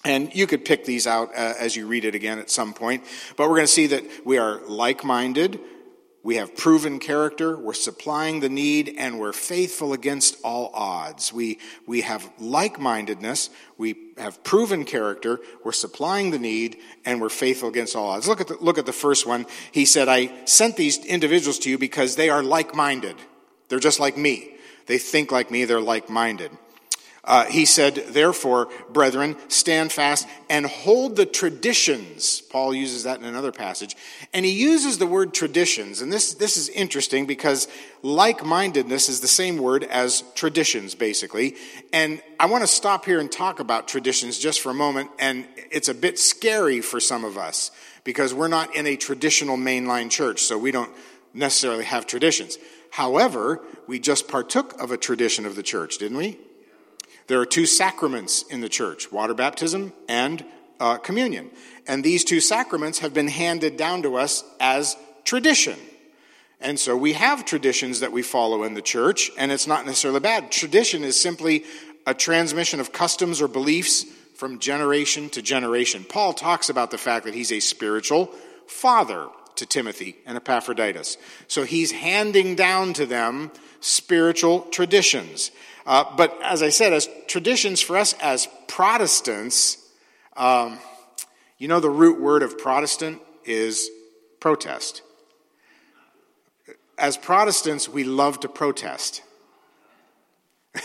[0.05, 3.05] And you could pick these out uh, as you read it again at some point.
[3.37, 5.59] But we're going to see that we are like minded,
[6.25, 11.35] we have proven character, we're supplying the need, and we're faithful against all odds.
[11.35, 17.29] We, we have like mindedness, we have proven character, we're supplying the need, and we're
[17.29, 18.27] faithful against all odds.
[18.27, 19.45] Look at the, look at the first one.
[19.71, 23.17] He said, I sent these individuals to you because they are like minded.
[23.69, 24.57] They're just like me.
[24.87, 26.51] They think like me, they're like minded.
[27.27, 32.43] Uh, he said, Therefore, brethren, stand fast and hold the traditions.
[32.43, 33.97] Paul uses that in another passage.
[34.35, 36.03] And he uses the word traditions.
[36.03, 37.67] And this, this is interesting because
[38.03, 41.57] like mindedness is the same word as traditions, basically.
[41.93, 45.11] And I want to stop here and talk about traditions just for a moment.
[45.19, 47.71] And it's a bit scary for some of us
[48.05, 50.93] because we're not in a traditional mainline church, so we don't
[51.33, 52.59] necessarily have traditions.
[52.91, 56.39] However, we just partook of a tradition of the church, didn't we?
[57.27, 60.45] There are two sacraments in the church water baptism and
[60.81, 61.51] uh, communion.
[61.87, 65.79] And these two sacraments have been handed down to us as tradition.
[66.61, 70.21] And so we have traditions that we follow in the church, and it's not necessarily
[70.21, 70.51] bad.
[70.51, 71.65] Tradition is simply
[72.07, 74.05] a transmission of customs or beliefs
[74.35, 76.05] from generation to generation.
[76.09, 78.27] Paul talks about the fact that he's a spiritual
[78.67, 81.17] father to Timothy and Epaphroditus.
[81.49, 85.51] So he's handing down to them spiritual traditions.
[85.87, 89.79] Uh, but as I said, as traditions for us as Protestants,
[90.37, 90.79] um,
[91.59, 93.91] you know, the root word of Protestant is
[94.41, 95.03] protest.
[96.97, 99.23] As Protestants, we love to protest.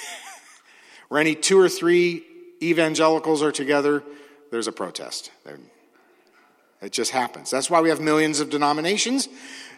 [1.08, 2.24] Where any two or three
[2.62, 4.04] evangelicals are together,
[4.52, 5.32] there's a protest.
[6.82, 7.52] It just happens.
[7.52, 9.28] That's why we have millions of denominations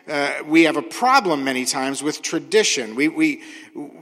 [0.07, 2.95] uh, we have a problem many times with tradition.
[2.95, 3.41] We, we,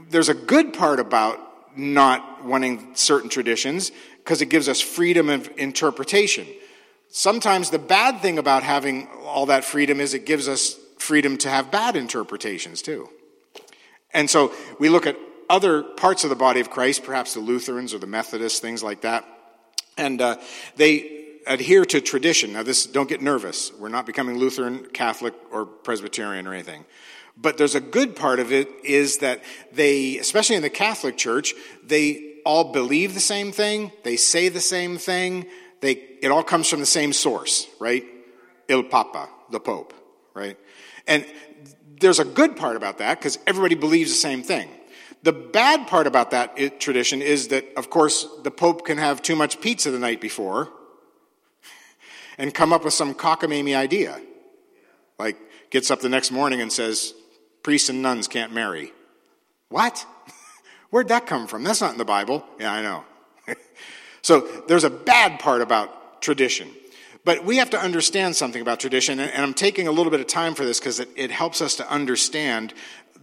[0.10, 1.39] there's a good part about
[1.78, 6.47] not wanting certain traditions because it gives us freedom of interpretation.
[7.10, 11.50] Sometimes the bad thing about having all that freedom is it gives us freedom to
[11.50, 13.10] have bad interpretations too.
[14.14, 15.18] And so we look at
[15.50, 19.02] other parts of the body of Christ, perhaps the Lutherans or the Methodists, things like
[19.02, 19.26] that.
[19.97, 20.38] And uh,
[20.76, 21.18] they
[21.50, 22.54] adhere to tradition.
[22.54, 23.74] Now, this, don't get nervous.
[23.74, 26.86] We're not becoming Lutheran, Catholic, or Presbyterian or anything.
[27.36, 29.43] But there's a good part of it is that
[29.74, 34.62] they, especially in the Catholic Church, they all believe the same thing, they say the
[34.62, 35.47] same thing,
[35.82, 35.91] they,
[36.22, 38.06] it all comes from the same source, right?
[38.68, 39.93] Il Papa, the Pope,
[40.34, 40.58] right?
[41.08, 41.26] And
[42.00, 44.70] there's a good part about that because everybody believes the same thing.
[45.24, 49.36] The bad part about that tradition is that, of course, the Pope can have too
[49.36, 50.70] much pizza the night before
[52.40, 54.20] and come up with some cockamamie idea.
[55.20, 55.38] Like,
[55.70, 57.14] gets up the next morning and says,
[57.62, 58.94] priests and nuns can't marry.
[59.68, 60.08] What?
[60.90, 61.64] Where'd that come from?
[61.64, 62.44] That's not in the Bible.
[62.58, 63.04] Yeah, I know.
[64.24, 66.70] so there's a bad part about tradition.
[67.26, 70.28] But we have to understand something about tradition, and I'm taking a little bit of
[70.28, 72.74] time for this because it, it helps us to understand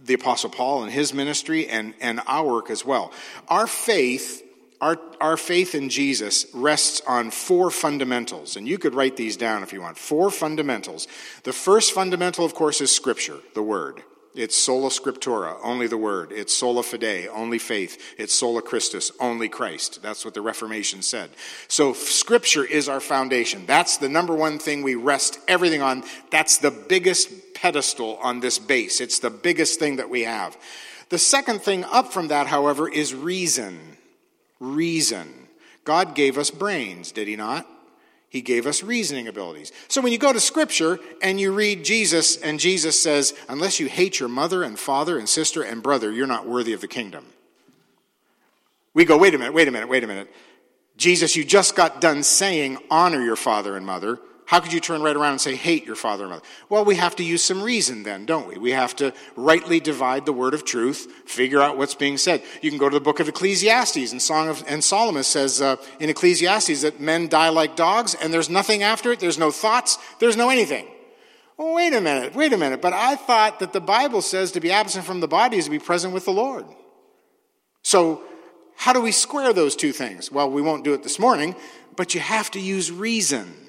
[0.05, 3.11] the Apostle Paul and his ministry and, and our work as well.
[3.47, 4.43] Our faith,
[4.79, 9.63] our, our faith in Jesus rests on four fundamentals, and you could write these down
[9.63, 9.97] if you want.
[9.97, 11.07] Four fundamentals.
[11.43, 14.03] The first fundamental, of course, is Scripture, the Word.
[14.37, 16.31] It's sola scriptura, only the word.
[16.31, 18.15] It's sola fide, only faith.
[18.19, 20.01] It's sola Christus, only Christ.
[20.03, 21.31] That's what the Reformation said.
[21.67, 23.65] So scripture is our foundation.
[23.65, 26.03] That's the number one thing we rest everything on.
[26.29, 29.01] That's the biggest pedestal on this base.
[29.01, 30.55] It's the biggest thing that we have.
[31.09, 33.96] The second thing up from that, however, is reason.
[34.59, 35.47] Reason.
[35.83, 37.67] God gave us brains, did he not?
[38.29, 39.71] He gave us reasoning abilities.
[39.87, 43.87] So when you go to scripture and you read Jesus, and Jesus says, Unless you
[43.87, 47.25] hate your mother and father and sister and brother, you're not worthy of the kingdom.
[48.93, 50.29] We go, Wait a minute, wait a minute, wait a minute.
[50.97, 54.19] Jesus, you just got done saying, Honor your father and mother.
[54.47, 56.45] How could you turn right around and say, hate your father and mother?
[56.69, 58.57] Well, we have to use some reason then, don't we?
[58.57, 62.41] We have to rightly divide the word of truth, figure out what's being said.
[62.61, 65.75] You can go to the book of Ecclesiastes, and, Song of, and Solomon says uh,
[65.99, 69.97] in Ecclesiastes that men die like dogs, and there's nothing after it, there's no thoughts,
[70.19, 70.87] there's no anything.
[71.57, 72.81] Well, wait a minute, wait a minute.
[72.81, 75.71] But I thought that the Bible says to be absent from the body is to
[75.71, 76.65] be present with the Lord.
[77.81, 78.21] So,
[78.77, 80.31] how do we square those two things?
[80.31, 81.53] Well, we won't do it this morning,
[81.97, 83.66] but you have to use reason.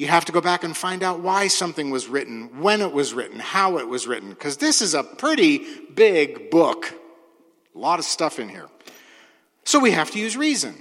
[0.00, 3.12] You have to go back and find out why something was written, when it was
[3.12, 5.58] written, how it was written, because this is a pretty
[5.94, 6.94] big book.
[7.74, 8.70] A lot of stuff in here.
[9.64, 10.74] So we have to use reason.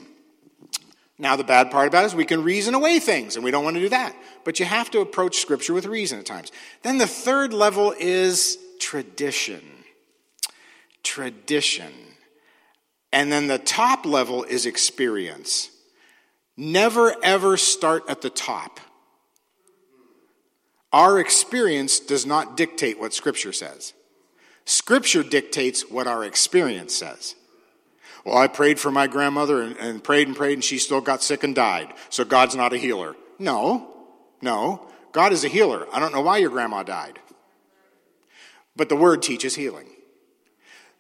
[1.18, 3.66] Now, the bad part about it is we can reason away things, and we don't
[3.66, 4.16] want to do that.
[4.46, 6.54] But you have to approach Scripture with reason at times.
[6.84, 9.84] Then the third level is tradition.
[11.04, 11.92] Tradition.
[13.12, 15.72] And then the top level is experience.
[16.56, 18.80] Never ever start at the top.
[20.92, 23.94] Our experience does not dictate what Scripture says.
[24.66, 27.36] Scripture dictates what our experience says.
[28.26, 31.24] Well, I prayed for my grandmother and, and, prayed and prayed, and she still got
[31.24, 31.94] sick and died.
[32.10, 33.16] So God's not a healer.
[33.38, 33.88] No,
[34.42, 34.88] no.
[35.12, 35.88] God is a healer.
[35.94, 37.20] I don't know why your grandma died.
[38.76, 39.89] But the Word teaches healing.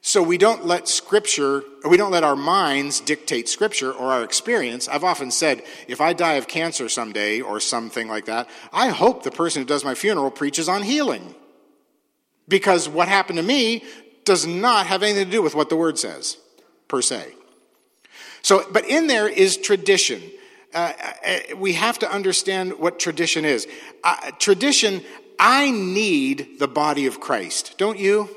[0.02, 4.88] So we don't let scripture, we don't let our minds dictate scripture or our experience.
[4.88, 9.24] I've often said, if I die of cancer someday or something like that, I hope
[9.24, 11.36] the person who does my funeral preaches on healing.
[12.48, 13.84] Because what happened to me
[14.24, 16.38] does not have anything to do with what the word says,
[16.88, 17.34] per se.
[18.42, 20.22] So, but in there is tradition.
[20.74, 20.94] Uh,
[21.26, 23.68] uh we have to understand what tradition is.
[24.04, 25.02] Uh, tradition,
[25.40, 28.30] I need the body of Christ, don't you?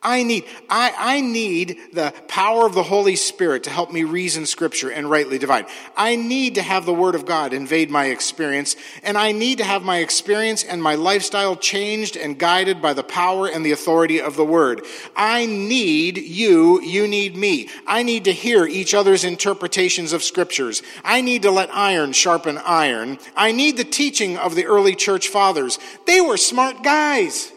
[0.00, 4.46] I need, I, I need the power of the Holy Spirit to help me reason
[4.46, 5.66] Scripture and rightly divide.
[5.96, 9.64] I need to have the Word of God invade my experience, and I need to
[9.64, 14.20] have my experience and my lifestyle changed and guided by the power and the authority
[14.20, 14.82] of the Word.
[15.16, 17.68] I need you, you need me.
[17.84, 20.80] I need to hear each other's interpretations of Scriptures.
[21.02, 23.18] I need to let iron sharpen iron.
[23.34, 25.80] I need the teaching of the early church fathers.
[26.06, 27.52] They were smart guys.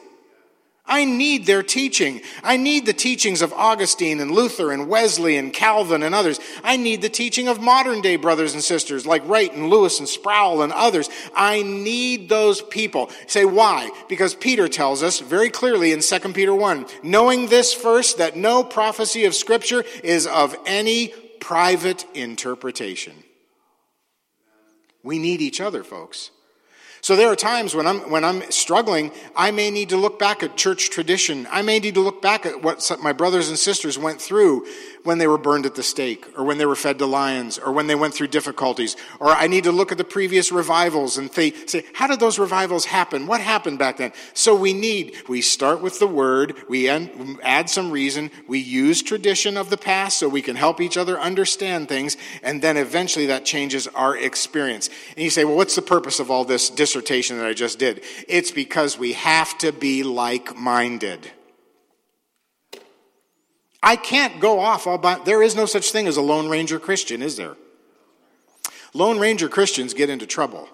[0.92, 2.20] I need their teaching.
[2.44, 6.38] I need the teachings of Augustine and Luther and Wesley and Calvin and others.
[6.66, 10.10] I need the teaching of modern day brothers and sisters like Wright and Lewis and
[10.10, 11.10] Sproul and others.
[11.34, 13.10] I need those people.
[13.26, 13.90] say why?
[14.10, 18.62] Because Peter tells us very clearly in 2 Peter 1, knowing this first, that no
[18.62, 23.14] prophecy of scripture is of any private interpretation.
[25.04, 26.32] We need each other, folks.
[27.02, 30.44] So there are times when I'm, when I'm struggling, I may need to look back
[30.44, 31.48] at church tradition.
[31.50, 34.68] I may need to look back at what my brothers and sisters went through.
[35.04, 37.72] when they were burned at the stake, or when they were fed to lions, or
[37.72, 38.96] when they went through difficulties.
[39.20, 41.54] Or I need to look at the previous revivals and say,
[41.94, 43.28] how did those revivals happen?
[43.28, 44.14] What happened back then?
[44.34, 49.58] So we need, we start with the word, we add some reason, we use tradition
[49.58, 53.46] of the past so we can help each other understand things, and then eventually that
[53.46, 54.90] changes our experience.
[55.16, 58.04] And you say, well, what's the purpose of all this dissertation that I just did?
[58.28, 61.32] It's because we have to be like minded.
[63.82, 66.80] I can't go off all by, there is no such thing as a Lone Ranger
[66.80, 67.56] Christian, is there?
[68.94, 70.68] Lone Ranger Christians get into trouble.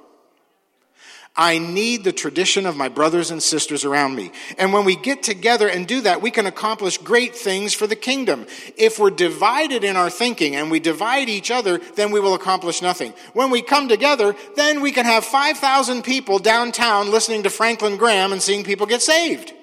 [1.38, 4.32] I need the tradition of my brothers and sisters around me.
[4.58, 7.96] And when we get together and do that, we can accomplish great things for the
[7.96, 8.48] kingdom.
[8.76, 12.82] If we're divided in our thinking and we divide each other, then we will accomplish
[12.82, 13.14] nothing.
[13.34, 18.32] When we come together, then we can have 5,000 people downtown listening to Franklin Graham
[18.32, 19.54] and seeing people get saved.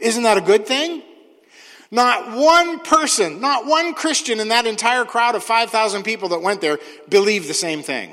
[0.00, 1.02] Isn't that a good thing?
[1.90, 6.62] Not one person, not one Christian in that entire crowd of 5,000 people that went
[6.62, 6.78] there
[7.10, 8.10] believed the same thing.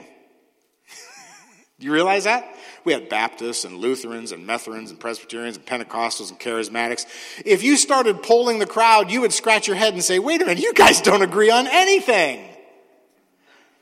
[1.80, 2.55] Do you realize that?
[2.86, 7.08] We had Baptists and Lutherans and Methodist and Presbyterians and Pentecostals and Charismatics.
[7.44, 10.46] If you started polling the crowd, you would scratch your head and say, wait a
[10.46, 12.48] minute, you guys don't agree on anything.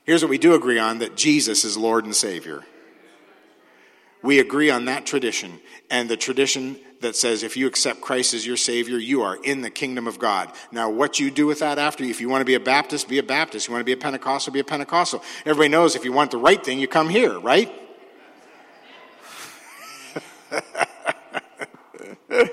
[0.06, 2.64] Here's what we do agree on that Jesus is Lord and Savior.
[4.22, 5.60] We agree on that tradition
[5.92, 9.62] and the tradition that says if you accept Christ as your Savior, you are in
[9.62, 10.50] the kingdom of God.
[10.72, 13.20] Now, what you do with that after, if you want to be a Baptist, be
[13.20, 13.68] a Baptist.
[13.68, 15.22] You want to be a Pentecostal, be a Pentecostal.
[15.46, 17.70] Everybody knows if you want the right thing, you come here, right?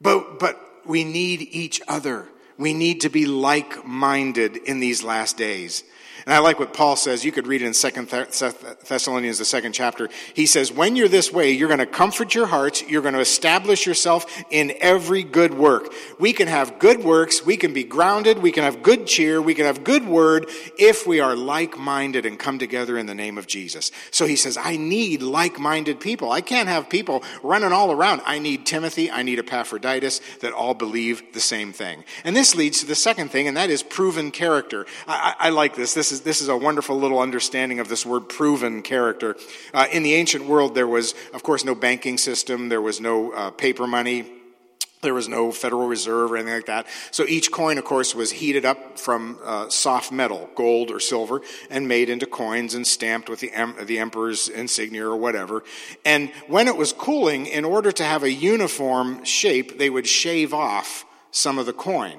[0.00, 2.28] but, but we need each other.
[2.58, 5.84] We need to be like minded in these last days.
[6.26, 7.24] And I like what Paul says.
[7.24, 10.08] You could read it in Second Thessalonians, the second chapter.
[10.34, 12.82] He says, when you're this way, you're going to comfort your hearts.
[12.82, 15.92] You're going to establish yourself in every good work.
[16.18, 17.44] We can have good works.
[17.44, 18.38] We can be grounded.
[18.38, 19.40] We can have good cheer.
[19.40, 20.48] We can have good word
[20.78, 23.90] if we are like-minded and come together in the name of Jesus.
[24.10, 26.30] So he says, I need like-minded people.
[26.30, 28.22] I can't have people running all around.
[28.24, 29.10] I need Timothy.
[29.10, 32.04] I need Epaphroditus that all believe the same thing.
[32.24, 34.86] And this leads to the second thing, and that is proven character.
[35.06, 35.94] I, I, I like this.
[35.94, 39.36] This is, this is a wonderful little understanding of this word proven character.
[39.72, 43.32] Uh, in the ancient world, there was, of course, no banking system, there was no
[43.32, 44.36] uh, paper money.
[45.02, 46.86] There was no Federal Reserve or anything like that.
[47.10, 51.40] So each coin, of course, was heated up from uh, soft metal, gold or silver,
[51.70, 55.64] and made into coins and stamped with the, em- the emperor's insignia or whatever.
[56.04, 60.52] And when it was cooling, in order to have a uniform shape, they would shave
[60.52, 62.18] off some of the coin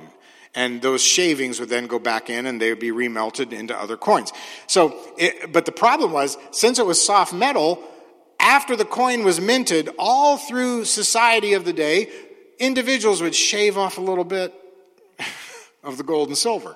[0.53, 3.95] and those shavings would then go back in and they would be remelted into other
[3.97, 4.33] coins.
[4.67, 7.81] So, it, but the problem was, since it was soft metal,
[8.39, 12.09] after the coin was minted, all through society of the day,
[12.59, 14.53] individuals would shave off a little bit
[15.83, 16.75] of the gold and silver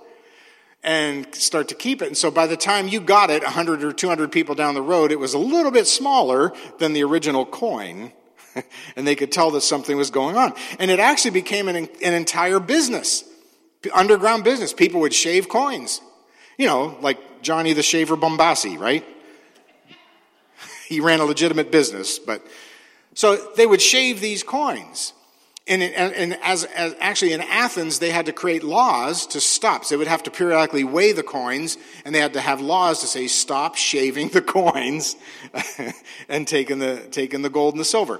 [0.81, 2.07] and start to keep it.
[2.07, 5.11] And so by the time you got it, 100 or 200 people down the road,
[5.11, 8.13] it was a little bit smaller than the original coin.
[8.95, 10.53] and they could tell that something was going on.
[10.79, 13.25] And it actually became an, an entire business
[13.93, 14.73] underground business.
[14.73, 16.01] People would shave coins.
[16.57, 19.05] You know, like Johnny the Shaver Bombassi, right?
[20.87, 22.45] he ran a legitimate business, but
[23.13, 25.13] so they would shave these coins.
[25.67, 29.83] And, and, and as, as, actually in Athens, they had to create laws to stop.
[29.83, 32.99] So they would have to periodically weigh the coins, and they had to have laws
[32.99, 35.15] to say, stop shaving the coins
[36.29, 38.19] and taking the, taking the gold and the silver.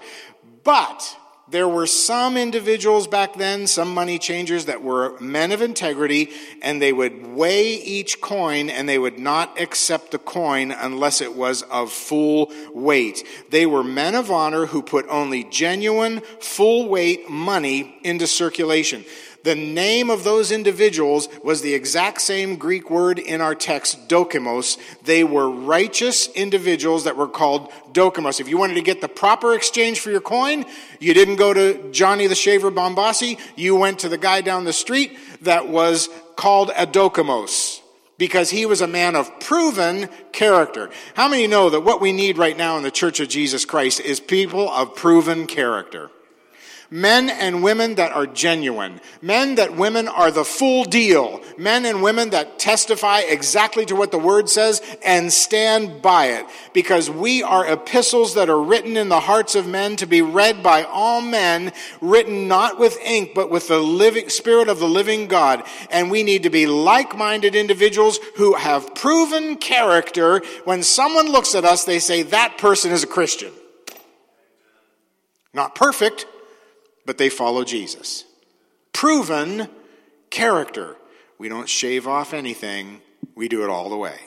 [0.64, 1.16] But
[1.48, 6.32] there were some individuals back then, some money changers that were men of integrity,
[6.64, 11.36] and they would weigh each coin and they would not accept the coin unless it
[11.36, 13.24] was of full weight.
[13.52, 19.06] They were men of honor who put only genuine, full weight money into circulation.
[19.46, 24.80] The name of those individuals was the exact same Greek word in our text, dokimos.
[25.04, 28.40] They were righteous individuals that were called dokimos.
[28.40, 30.66] If you wanted to get the proper exchange for your coin,
[31.00, 33.40] you didn't go to Johnny the Shaver Bombassi.
[33.56, 37.82] You went to the guy down the street that was called a dokimos
[38.18, 40.90] because he was a man of proven character.
[41.14, 44.00] How many know that what we need right now in the Church of Jesus Christ
[44.00, 46.10] is people of proven character?
[46.96, 49.02] Men and women that are genuine.
[49.22, 51.42] Men that women are the full deal.
[51.58, 56.46] Men and women that testify exactly to what the word says and stand by it.
[56.72, 60.64] Because we are epistles that are written in the hearts of men to be read
[60.64, 65.28] by all men, written not with ink, but with the living, spirit of the living
[65.28, 65.64] God.
[65.92, 70.42] And we need to be like-minded individuals who have proven character.
[70.64, 73.52] When someone looks at us, they say that person is a Christian.
[75.54, 76.26] Not perfect,
[77.06, 78.26] but they follow Jesus.
[78.94, 79.70] Proven
[80.30, 80.98] Character.
[81.38, 83.02] We don't shave off anything,
[83.36, 84.20] we do it all the way.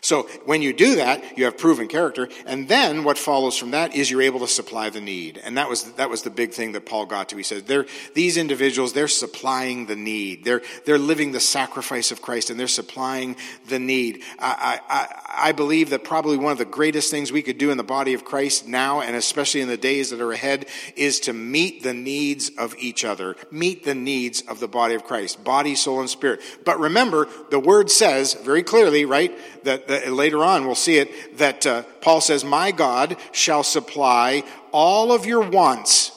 [0.00, 3.94] So when you do that, you have proven character, and then what follows from that
[3.94, 5.38] is you're able to supply the need.
[5.42, 7.36] And that was that was the big thing that Paul got to.
[7.36, 10.44] He said, they're, these individuals, they're supplying the need.
[10.44, 13.36] They're they're living the sacrifice of Christ, and they're supplying
[13.68, 14.22] the need.
[14.38, 17.76] I, I, I believe that probably one of the greatest things we could do in
[17.76, 21.32] the body of Christ now, and especially in the days that are ahead, is to
[21.32, 25.74] meet the needs of each other, meet the needs of the body of Christ, body,
[25.74, 26.40] soul, and spirit.
[26.64, 31.38] But remember, the word says very clearly, right, that that later on we'll see it,
[31.38, 36.12] that uh, Paul says, My God shall supply all of your wants.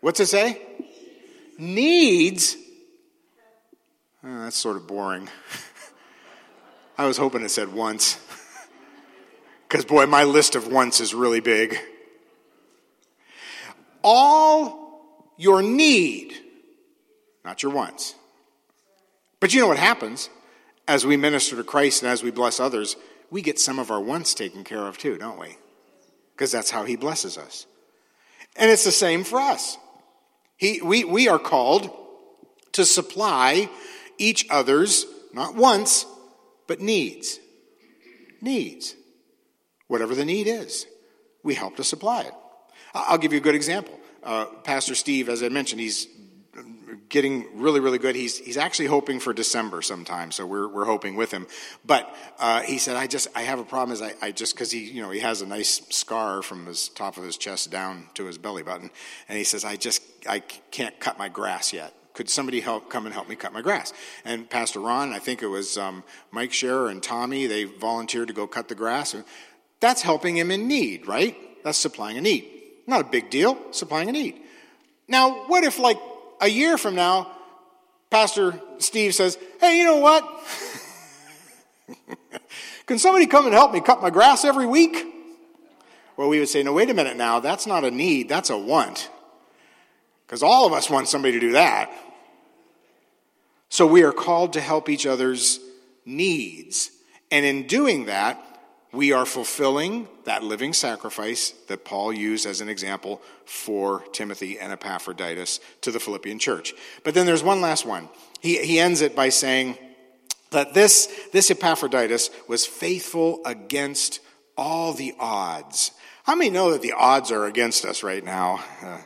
[0.00, 0.60] What's it say?
[1.58, 2.56] Needs.
[4.22, 5.28] Oh, that's sort of boring.
[6.98, 8.18] I was hoping it said once.
[9.68, 11.78] Because, boy, my list of wants is really big.
[14.02, 16.34] All your need,
[17.44, 18.14] not your wants.
[19.38, 20.30] But you know what happens?
[20.88, 22.96] As we minister to Christ and as we bless others,
[23.30, 25.56] we get some of our wants taken care of too, don't we?
[26.34, 27.66] Because that's how He blesses us.
[28.56, 29.78] And it's the same for us.
[30.56, 31.90] He, we, we are called
[32.72, 33.68] to supply
[34.18, 36.06] each other's, not wants,
[36.66, 37.38] but needs.
[38.40, 38.94] Needs.
[39.88, 40.86] Whatever the need is,
[41.42, 42.34] we help to supply it.
[42.94, 43.98] I'll give you a good example.
[44.22, 46.08] Uh, Pastor Steve, as I mentioned, he's
[47.08, 48.16] getting really, really good.
[48.16, 51.46] He's, he's actually hoping for December sometime, so we're, we're hoping with him.
[51.84, 54.70] But uh, he said, I just, I have a problem is I, I just, because
[54.70, 58.06] he, you know, he has a nice scar from his top of his chest down
[58.14, 58.90] to his belly button.
[59.28, 61.94] And he says, I just, I can't cut my grass yet.
[62.14, 63.92] Could somebody help come and help me cut my grass?
[64.24, 68.34] And Pastor Ron, I think it was um, Mike Scherer and Tommy, they volunteered to
[68.34, 69.14] go cut the grass.
[69.80, 71.36] That's helping him in need, right?
[71.62, 72.50] That's supplying a need.
[72.86, 74.40] Not a big deal, supplying a need.
[75.08, 75.98] Now, what if, like,
[76.40, 77.30] a year from now,
[78.10, 80.24] Pastor Steve says, Hey, you know what?
[82.86, 85.04] Can somebody come and help me cut my grass every week?
[86.16, 87.40] Well, we would say, No, wait a minute now.
[87.40, 89.10] That's not a need, that's a want.
[90.26, 91.90] Because all of us want somebody to do that.
[93.68, 95.60] So we are called to help each other's
[96.04, 96.90] needs.
[97.30, 98.42] And in doing that,
[98.96, 104.72] we are fulfilling that living sacrifice that Paul used as an example for Timothy and
[104.72, 106.72] Epaphroditus to the Philippian church.
[107.04, 108.08] But then there's one last one.
[108.40, 109.76] He, he ends it by saying
[110.50, 114.20] that this, this Epaphroditus was faithful against
[114.56, 115.90] all the odds.
[116.24, 118.64] How many know that the odds are against us right now?
[118.82, 118.98] Uh,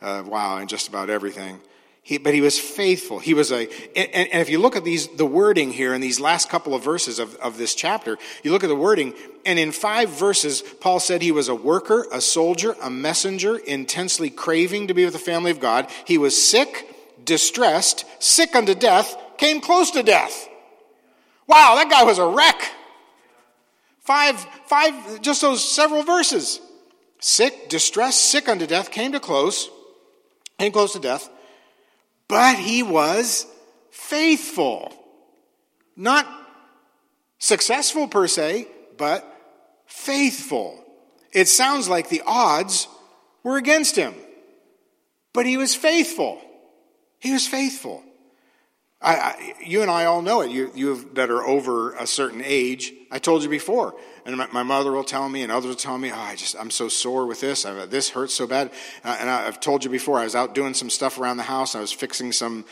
[0.00, 1.60] uh, wow, and just about everything.
[2.04, 3.20] He, but he was faithful.
[3.20, 6.18] He was a, and, and, if you look at these, the wording here in these
[6.18, 9.14] last couple of verses of, of this chapter, you look at the wording,
[9.46, 14.30] and in five verses, Paul said he was a worker, a soldier, a messenger, intensely
[14.30, 15.88] craving to be with the family of God.
[16.04, 16.92] He was sick,
[17.24, 20.48] distressed, sick unto death, came close to death.
[21.46, 22.72] Wow, that guy was a wreck.
[24.00, 26.60] Five, five, just those several verses.
[27.20, 29.70] Sick, distressed, sick unto death, came to close,
[30.58, 31.28] came close to death
[32.28, 33.46] but he was
[33.90, 34.92] faithful.
[35.96, 36.26] Not
[37.38, 39.24] successful per se, but
[39.86, 40.82] faithful.
[41.32, 42.88] It sounds like the odds
[43.42, 44.14] were against him,
[45.32, 46.40] but he was faithful.
[47.18, 48.02] He was faithful.
[49.02, 50.50] I, I, you and I all know it.
[50.50, 52.94] You, you that are over a certain age.
[53.10, 53.94] I told you before,
[54.24, 56.56] and my, my, mother will tell me, and others will tell me, "Oh, I just
[56.56, 57.66] I'm so sore with this.
[57.66, 58.70] I, this hurts so bad."
[59.04, 60.20] Uh, and I, have told you before.
[60.20, 61.74] I was out doing some stuff around the house.
[61.74, 62.64] I was fixing some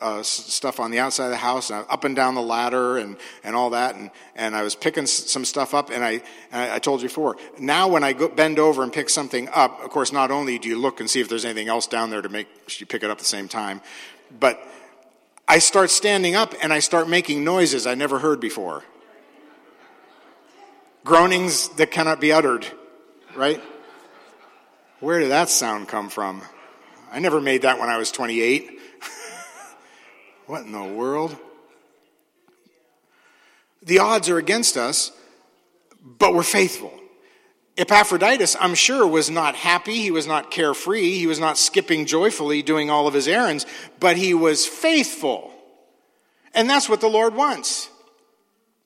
[0.00, 3.16] uh, stuff on the outside of the house, and up and down the ladder, and
[3.42, 5.90] and all that, and and I was picking some stuff up.
[5.90, 6.22] And I
[6.52, 7.36] I told you before.
[7.58, 10.68] Now, when I go, bend over and pick something up, of course, not only do
[10.68, 12.46] you look and see if there's anything else down there to make
[12.80, 13.80] you pick it up at the same time,
[14.38, 14.62] but
[15.52, 18.84] I start standing up and I start making noises I never heard before.
[21.04, 22.66] Groanings that cannot be uttered,
[23.36, 23.62] right?
[25.00, 26.40] Where did that sound come from?
[27.10, 28.80] I never made that when I was 28.
[30.46, 31.36] what in the world?
[33.82, 35.12] The odds are against us,
[36.02, 36.98] but we're faithful.
[37.82, 39.96] Epaphroditus, I'm sure, was not happy.
[39.96, 41.18] He was not carefree.
[41.18, 43.66] He was not skipping joyfully doing all of his errands,
[43.98, 45.52] but he was faithful.
[46.54, 47.90] And that's what the Lord wants.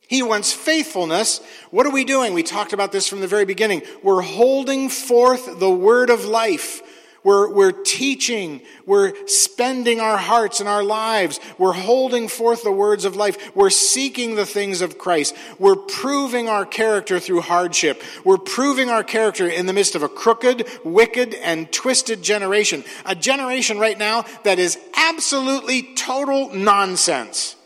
[0.09, 1.43] He wants faithfulness.
[1.71, 2.33] What are we doing?
[2.33, 3.83] We talked about this from the very beginning.
[4.03, 6.81] We're holding forth the word of life.
[7.27, 8.61] We're, we're teaching.
[8.87, 11.41] We're spending our hearts and our lives.
[11.59, 13.53] We're holding forth the words of life.
[13.57, 15.35] We're seeking the things of Christ.
[15.59, 18.01] We're proving our character through hardship.
[18.25, 22.85] We're proving our character in the midst of a crooked, wicked, and twisted generation.
[23.05, 27.57] A generation right now that is absolutely total nonsense.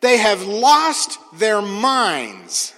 [0.00, 2.74] They have lost their minds.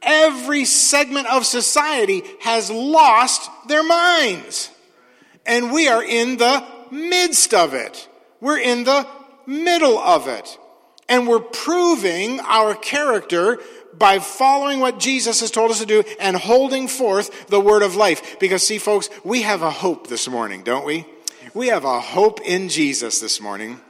[0.00, 4.70] Every segment of society has lost their minds.
[5.46, 8.08] And we are in the midst of it.
[8.40, 9.06] We're in the
[9.46, 10.58] middle of it.
[11.08, 13.58] And we're proving our character
[13.98, 17.96] by following what Jesus has told us to do and holding forth the word of
[17.96, 18.38] life.
[18.38, 21.06] Because, see, folks, we have a hope this morning, don't we?
[21.54, 23.80] We have a hope in Jesus this morning.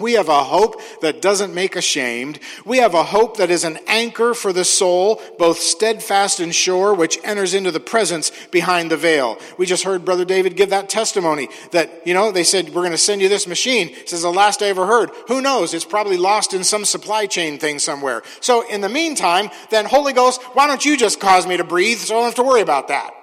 [0.00, 2.38] We have a hope that doesn't make ashamed.
[2.64, 6.94] We have a hope that is an anchor for the soul, both steadfast and sure,
[6.94, 9.38] which enters into the presence behind the veil.
[9.58, 12.92] We just heard Brother David give that testimony that, you know, they said, we're going
[12.92, 13.88] to send you this machine.
[13.88, 15.10] This is the last I ever heard.
[15.26, 15.74] Who knows?
[15.74, 18.22] It's probably lost in some supply chain thing somewhere.
[18.40, 21.98] So in the meantime, then Holy Ghost, why don't you just cause me to breathe
[21.98, 23.14] so I don't have to worry about that?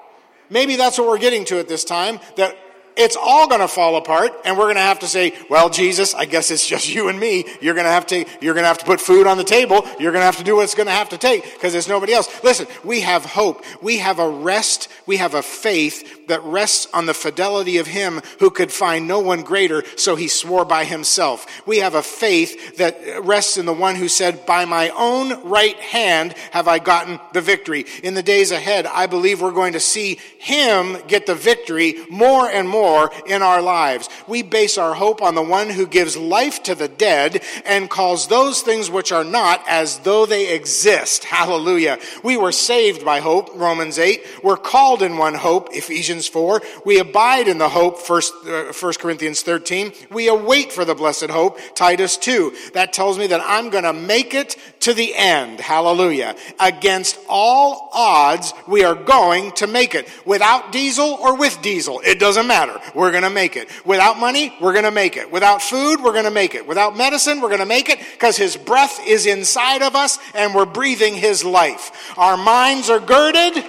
[0.49, 2.57] Maybe that's what we're getting to at this time, that
[2.97, 6.13] it's all going to fall apart and we're going to have to say well jesus
[6.13, 7.45] i guess it's just you and me.
[7.61, 9.85] You're going to have to you're going to have to put food on the table.
[9.99, 11.87] You're going to have to do what it's going to have to take because there's
[11.87, 13.63] nobody else listen we have hope.
[13.81, 14.89] We have a rest.
[15.05, 19.19] We have a faith that rests on the fidelity of him who could find no
[19.19, 23.73] one greater so he swore by himself we have a faith that rests in the
[23.73, 28.23] one who said by my own right hand have i gotten the victory in the
[28.23, 33.11] days ahead i believe we're going to see him get the victory more and more
[33.25, 34.09] in our lives.
[34.27, 38.27] We base our hope on the one who gives life to the dead and calls
[38.27, 41.23] those things which are not as though they exist.
[41.23, 41.99] Hallelujah.
[42.23, 44.23] We were saved by hope, Romans 8.
[44.43, 46.61] We're called in one hope, Ephesians 4.
[46.85, 49.91] We abide in the hope, 1, uh, 1 Corinthians 13.
[50.11, 52.55] We await for the blessed hope, Titus 2.
[52.73, 55.59] That tells me that I'm going to make it to the end.
[55.59, 56.35] Hallelujah.
[56.59, 60.07] Against all odds, we are going to make it.
[60.25, 63.69] Without diesel or with diesel, it doesn't matter we're going to make it.
[63.85, 65.31] Without money, we're going to make it.
[65.31, 66.67] Without food, we're going to make it.
[66.67, 70.53] Without medicine, we're going to make it because His breath is inside of us and
[70.53, 72.13] we're breathing His life.
[72.17, 73.63] Our minds are girded.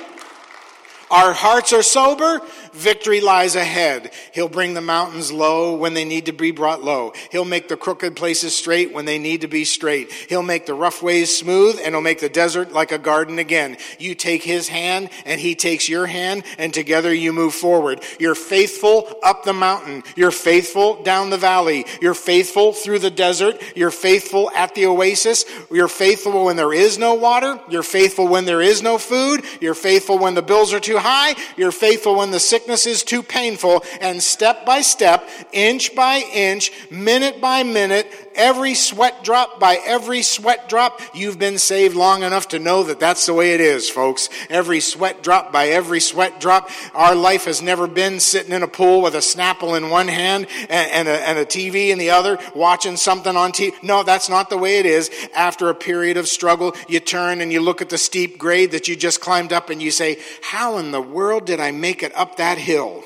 [1.11, 2.41] Our hearts are sober.
[2.73, 4.13] Victory lies ahead.
[4.33, 7.15] He'll bring the mountains low when they need to be brought low.
[7.31, 10.13] He'll make the crooked places straight when they need to be straight.
[10.13, 13.79] He'll make the rough ways smooth and he'll make the desert like a garden again.
[13.99, 18.03] You take his hand and he takes your hand and together you move forward.
[18.19, 20.03] You're faithful up the mountain.
[20.17, 21.87] You're faithful down the valley.
[22.03, 23.63] You're faithful through the desert.
[23.75, 25.47] You're faithful at the oasis.
[25.71, 27.59] You're faithful when there is no water.
[27.71, 29.45] You're faithful when there is no food.
[29.63, 31.34] You're faithful when the bills are too high.
[31.57, 36.72] You're faithful when the sickness is too painful, and step by step, inch by inch,
[36.90, 42.49] minute by minute, every sweat drop by every sweat drop, you've been saved long enough
[42.49, 44.28] to know that that's the way it is, folks.
[44.49, 46.70] Every sweat drop by every sweat drop.
[46.95, 50.47] Our life has never been sitting in a pool with a Snapple in one hand
[50.68, 53.74] and, and, a, and a TV in the other, watching something on TV.
[53.82, 55.11] No, that's not the way it is.
[55.34, 58.89] After a period of struggle, you turn and you look at the steep grade that
[58.89, 62.14] you just climbed up and you say, How in the world did I make it
[62.16, 63.03] up that hill?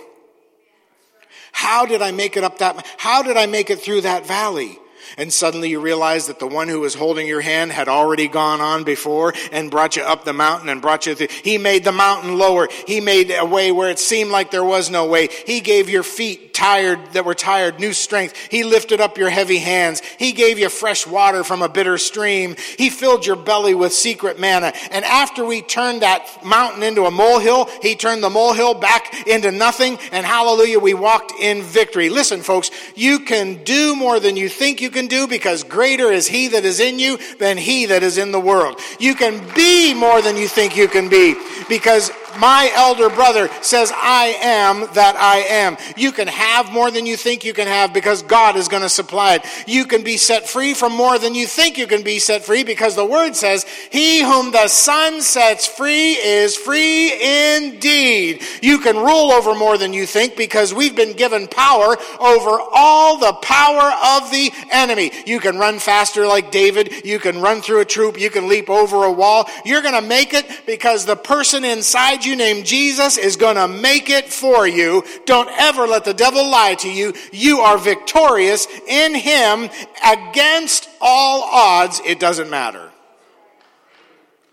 [1.53, 2.87] How did I make it up that?
[2.99, 4.79] How did I make it through that valley?
[5.17, 8.61] And suddenly you realize that the one who was holding your hand had already gone
[8.61, 11.29] on before and brought you up the mountain and brought you through.
[11.43, 12.69] He made the mountain lower.
[12.87, 15.29] He made a way where it seemed like there was no way.
[15.47, 18.37] He gave your feet tired that were tired new strength.
[18.51, 20.03] He lifted up your heavy hands.
[20.19, 22.55] He gave you fresh water from a bitter stream.
[22.77, 24.75] He filled your belly with secret manna.
[24.91, 29.51] And after we turned that mountain into a molehill, he turned the molehill back into
[29.51, 29.99] nothing.
[30.13, 32.11] And hallelujah, we walked in victory.
[32.11, 36.27] Listen, folks, you can do more than you think you can do because greater is
[36.27, 38.81] he that is in you than he that is in the world.
[38.99, 41.35] You can be more than you think you can be
[41.69, 45.77] because my elder brother says, I am that I am.
[45.97, 48.89] You can have more than you think you can have because God is going to
[48.89, 49.47] supply it.
[49.67, 52.65] You can be set free from more than you think you can be set free
[52.65, 58.43] because the word says, He whom the Son sets free is free indeed.
[58.63, 63.19] You can rule over more than you think because we've been given power over all
[63.19, 65.13] the power of the enemy.
[65.27, 67.05] You can run faster like David.
[67.05, 68.19] You can run through a troop.
[68.19, 69.49] You can leap over a wall.
[69.65, 73.69] You're going to make it because the person inside you named Jesus is going to
[73.69, 75.05] make it for you.
[75.27, 77.15] Don't ever let the devil lie to you.
[77.33, 79.71] You are victorious in him
[80.05, 82.01] against all odds.
[82.05, 82.91] It doesn't matter.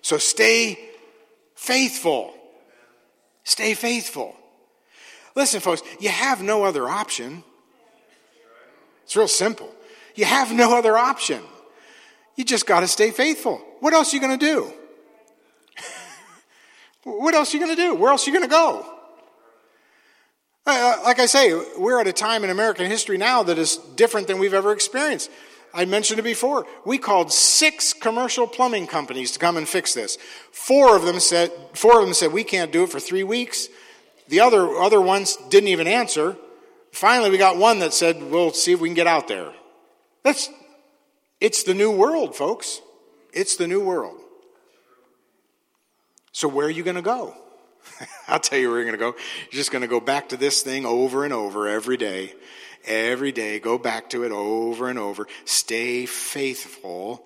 [0.02, 0.80] So stay
[1.56, 2.34] faithful.
[3.44, 4.36] Stay faithful.
[5.36, 7.44] Listen, folks, you have no other option.
[9.04, 9.74] It's real simple.
[10.18, 11.42] You have no other option.
[12.36, 13.62] You just got to stay faithful.
[13.80, 14.74] What else are you going to do?
[17.04, 17.96] what else are you going to do?
[17.96, 18.86] Where else are you going to go?
[20.66, 24.28] Uh, like I say, we're at a time in American history now that is different
[24.28, 25.30] than we've ever experienced.
[25.72, 26.66] I mentioned it before.
[26.84, 30.18] We called six commercial plumbing companies to come and fix this.
[30.52, 33.68] Four of them said, four of them said we can't do it for three weeks.
[34.30, 36.36] The other, other ones didn't even answer.
[36.92, 39.54] Finally, we got one that said, we'll see if we can get out there.
[41.40, 42.82] It's the new world, folks.
[43.34, 44.20] It's the new world.
[46.32, 47.36] So where are you going to go?
[48.28, 49.18] I'll tell you where you're going to go.
[49.52, 52.34] You're just going to go back to this thing over and over every day.
[52.86, 55.28] Every day, go back to it over and over.
[55.46, 57.24] Stay faithful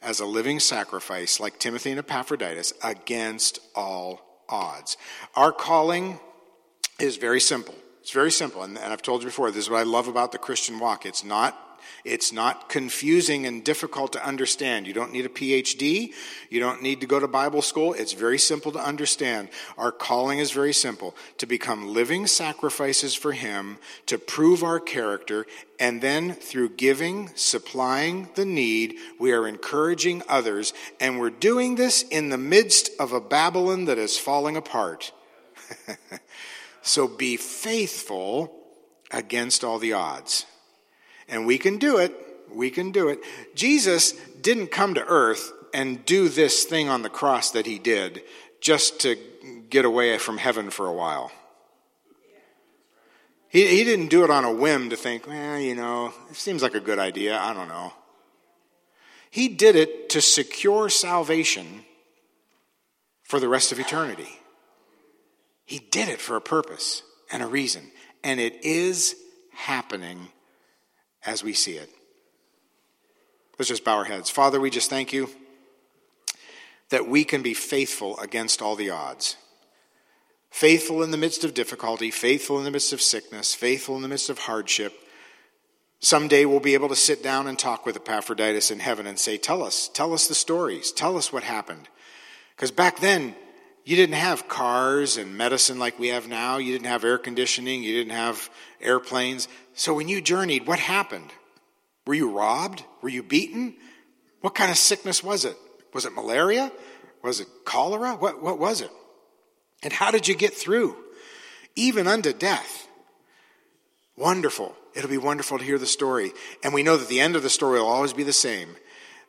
[0.00, 4.96] as a living sacrifice, like Timothy and Epaphroditus, against all odds.
[5.34, 6.18] Our calling
[6.98, 7.74] is very simple.
[8.00, 8.62] It's very simple.
[8.62, 11.04] And, and I've told you before, this is what I love about the Christian walk.
[11.04, 11.71] It's not
[12.04, 14.86] it's not confusing and difficult to understand.
[14.86, 16.12] You don't need a PhD.
[16.50, 17.92] You don't need to go to Bible school.
[17.92, 19.48] It's very simple to understand.
[19.78, 25.46] Our calling is very simple to become living sacrifices for Him, to prove our character,
[25.78, 30.72] and then through giving, supplying the need, we are encouraging others.
[31.00, 35.12] And we're doing this in the midst of a Babylon that is falling apart.
[36.82, 38.58] so be faithful
[39.10, 40.46] against all the odds.
[41.28, 42.14] And we can do it.
[42.50, 43.20] We can do it.
[43.54, 48.22] Jesus didn't come to earth and do this thing on the cross that he did
[48.60, 49.16] just to
[49.70, 51.32] get away from heaven for a while.
[53.48, 56.62] He, he didn't do it on a whim to think, well, you know, it seems
[56.62, 57.38] like a good idea.
[57.38, 57.92] I don't know.
[59.30, 61.84] He did it to secure salvation
[63.22, 64.28] for the rest of eternity.
[65.64, 67.90] He did it for a purpose and a reason.
[68.22, 69.16] And it is
[69.52, 70.28] happening
[71.24, 71.90] as we see it.
[73.58, 74.30] Let's just bow our heads.
[74.30, 75.28] Father, we just thank you
[76.90, 79.36] that we can be faithful against all the odds.
[80.50, 84.08] Faithful in the midst of difficulty, faithful in the midst of sickness, faithful in the
[84.08, 84.92] midst of hardship.
[86.00, 89.38] Someday we'll be able to sit down and talk with Epaphroditus in heaven and say,
[89.38, 91.88] Tell us, tell us the stories, tell us what happened.
[92.54, 93.34] Because back then,
[93.84, 96.58] you didn't have cars and medicine like we have now.
[96.58, 97.82] You didn't have air conditioning.
[97.82, 98.48] You didn't have
[98.80, 99.48] airplanes.
[99.74, 101.30] So when you journeyed, what happened?
[102.06, 102.84] Were you robbed?
[103.00, 103.74] Were you beaten?
[104.40, 105.56] What kind of sickness was it?
[105.92, 106.70] Was it malaria?
[107.22, 108.14] Was it cholera?
[108.14, 108.90] What, what was it?
[109.82, 110.96] And how did you get through?
[111.74, 112.86] Even unto death.
[114.16, 114.76] Wonderful.
[114.94, 116.32] It'll be wonderful to hear the story.
[116.62, 118.76] And we know that the end of the story will always be the same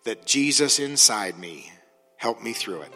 [0.03, 1.71] that Jesus inside me
[2.17, 2.93] helped me through it.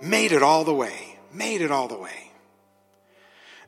[0.00, 1.18] Made it all the way.
[1.32, 2.30] Made it all the way.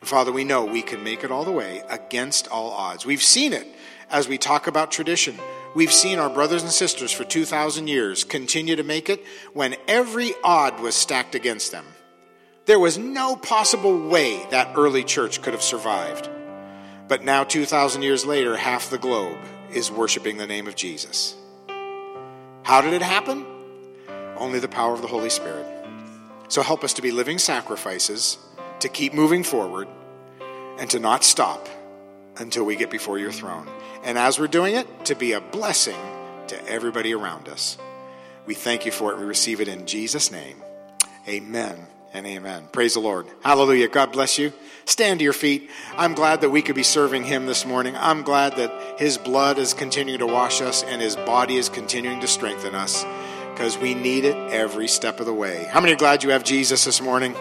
[0.00, 3.06] And Father, we know we can make it all the way against all odds.
[3.06, 3.66] We've seen it
[4.10, 5.36] as we talk about tradition.
[5.74, 10.32] We've seen our brothers and sisters for 2,000 years continue to make it when every
[10.42, 11.84] odd was stacked against them.
[12.66, 16.28] There was no possible way that early church could have survived.
[17.08, 19.38] But now, 2,000 years later, half the globe
[19.72, 21.34] is worshiping the name of Jesus.
[22.62, 23.44] How did it happen?
[24.36, 25.66] Only the power of the Holy Spirit.
[26.52, 28.36] So help us to be living sacrifices,
[28.80, 29.88] to keep moving forward,
[30.78, 31.66] and to not stop
[32.36, 33.66] until we get before your throne.
[34.04, 35.96] And as we're doing it, to be a blessing
[36.48, 37.78] to everybody around us.
[38.44, 39.18] We thank you for it.
[39.18, 40.62] We receive it in Jesus' name.
[41.26, 42.68] Amen and amen.
[42.70, 43.28] Praise the Lord.
[43.42, 43.88] Hallelujah.
[43.88, 44.52] God bless you.
[44.84, 45.70] Stand to your feet.
[45.96, 47.96] I'm glad that we could be serving Him this morning.
[47.96, 52.20] I'm glad that His blood is continuing to wash us and His body is continuing
[52.20, 53.06] to strengthen us
[53.52, 55.64] because we need it every step of the way.
[55.70, 57.34] How many are glad you have Jesus this morning?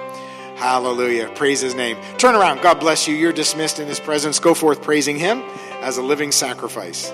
[0.55, 1.29] Hallelujah.
[1.35, 1.97] Praise his name.
[2.17, 2.61] Turn around.
[2.61, 3.15] God bless you.
[3.15, 4.37] You're dismissed in his presence.
[4.37, 5.41] Go forth praising him
[5.81, 7.11] as a living sacrifice.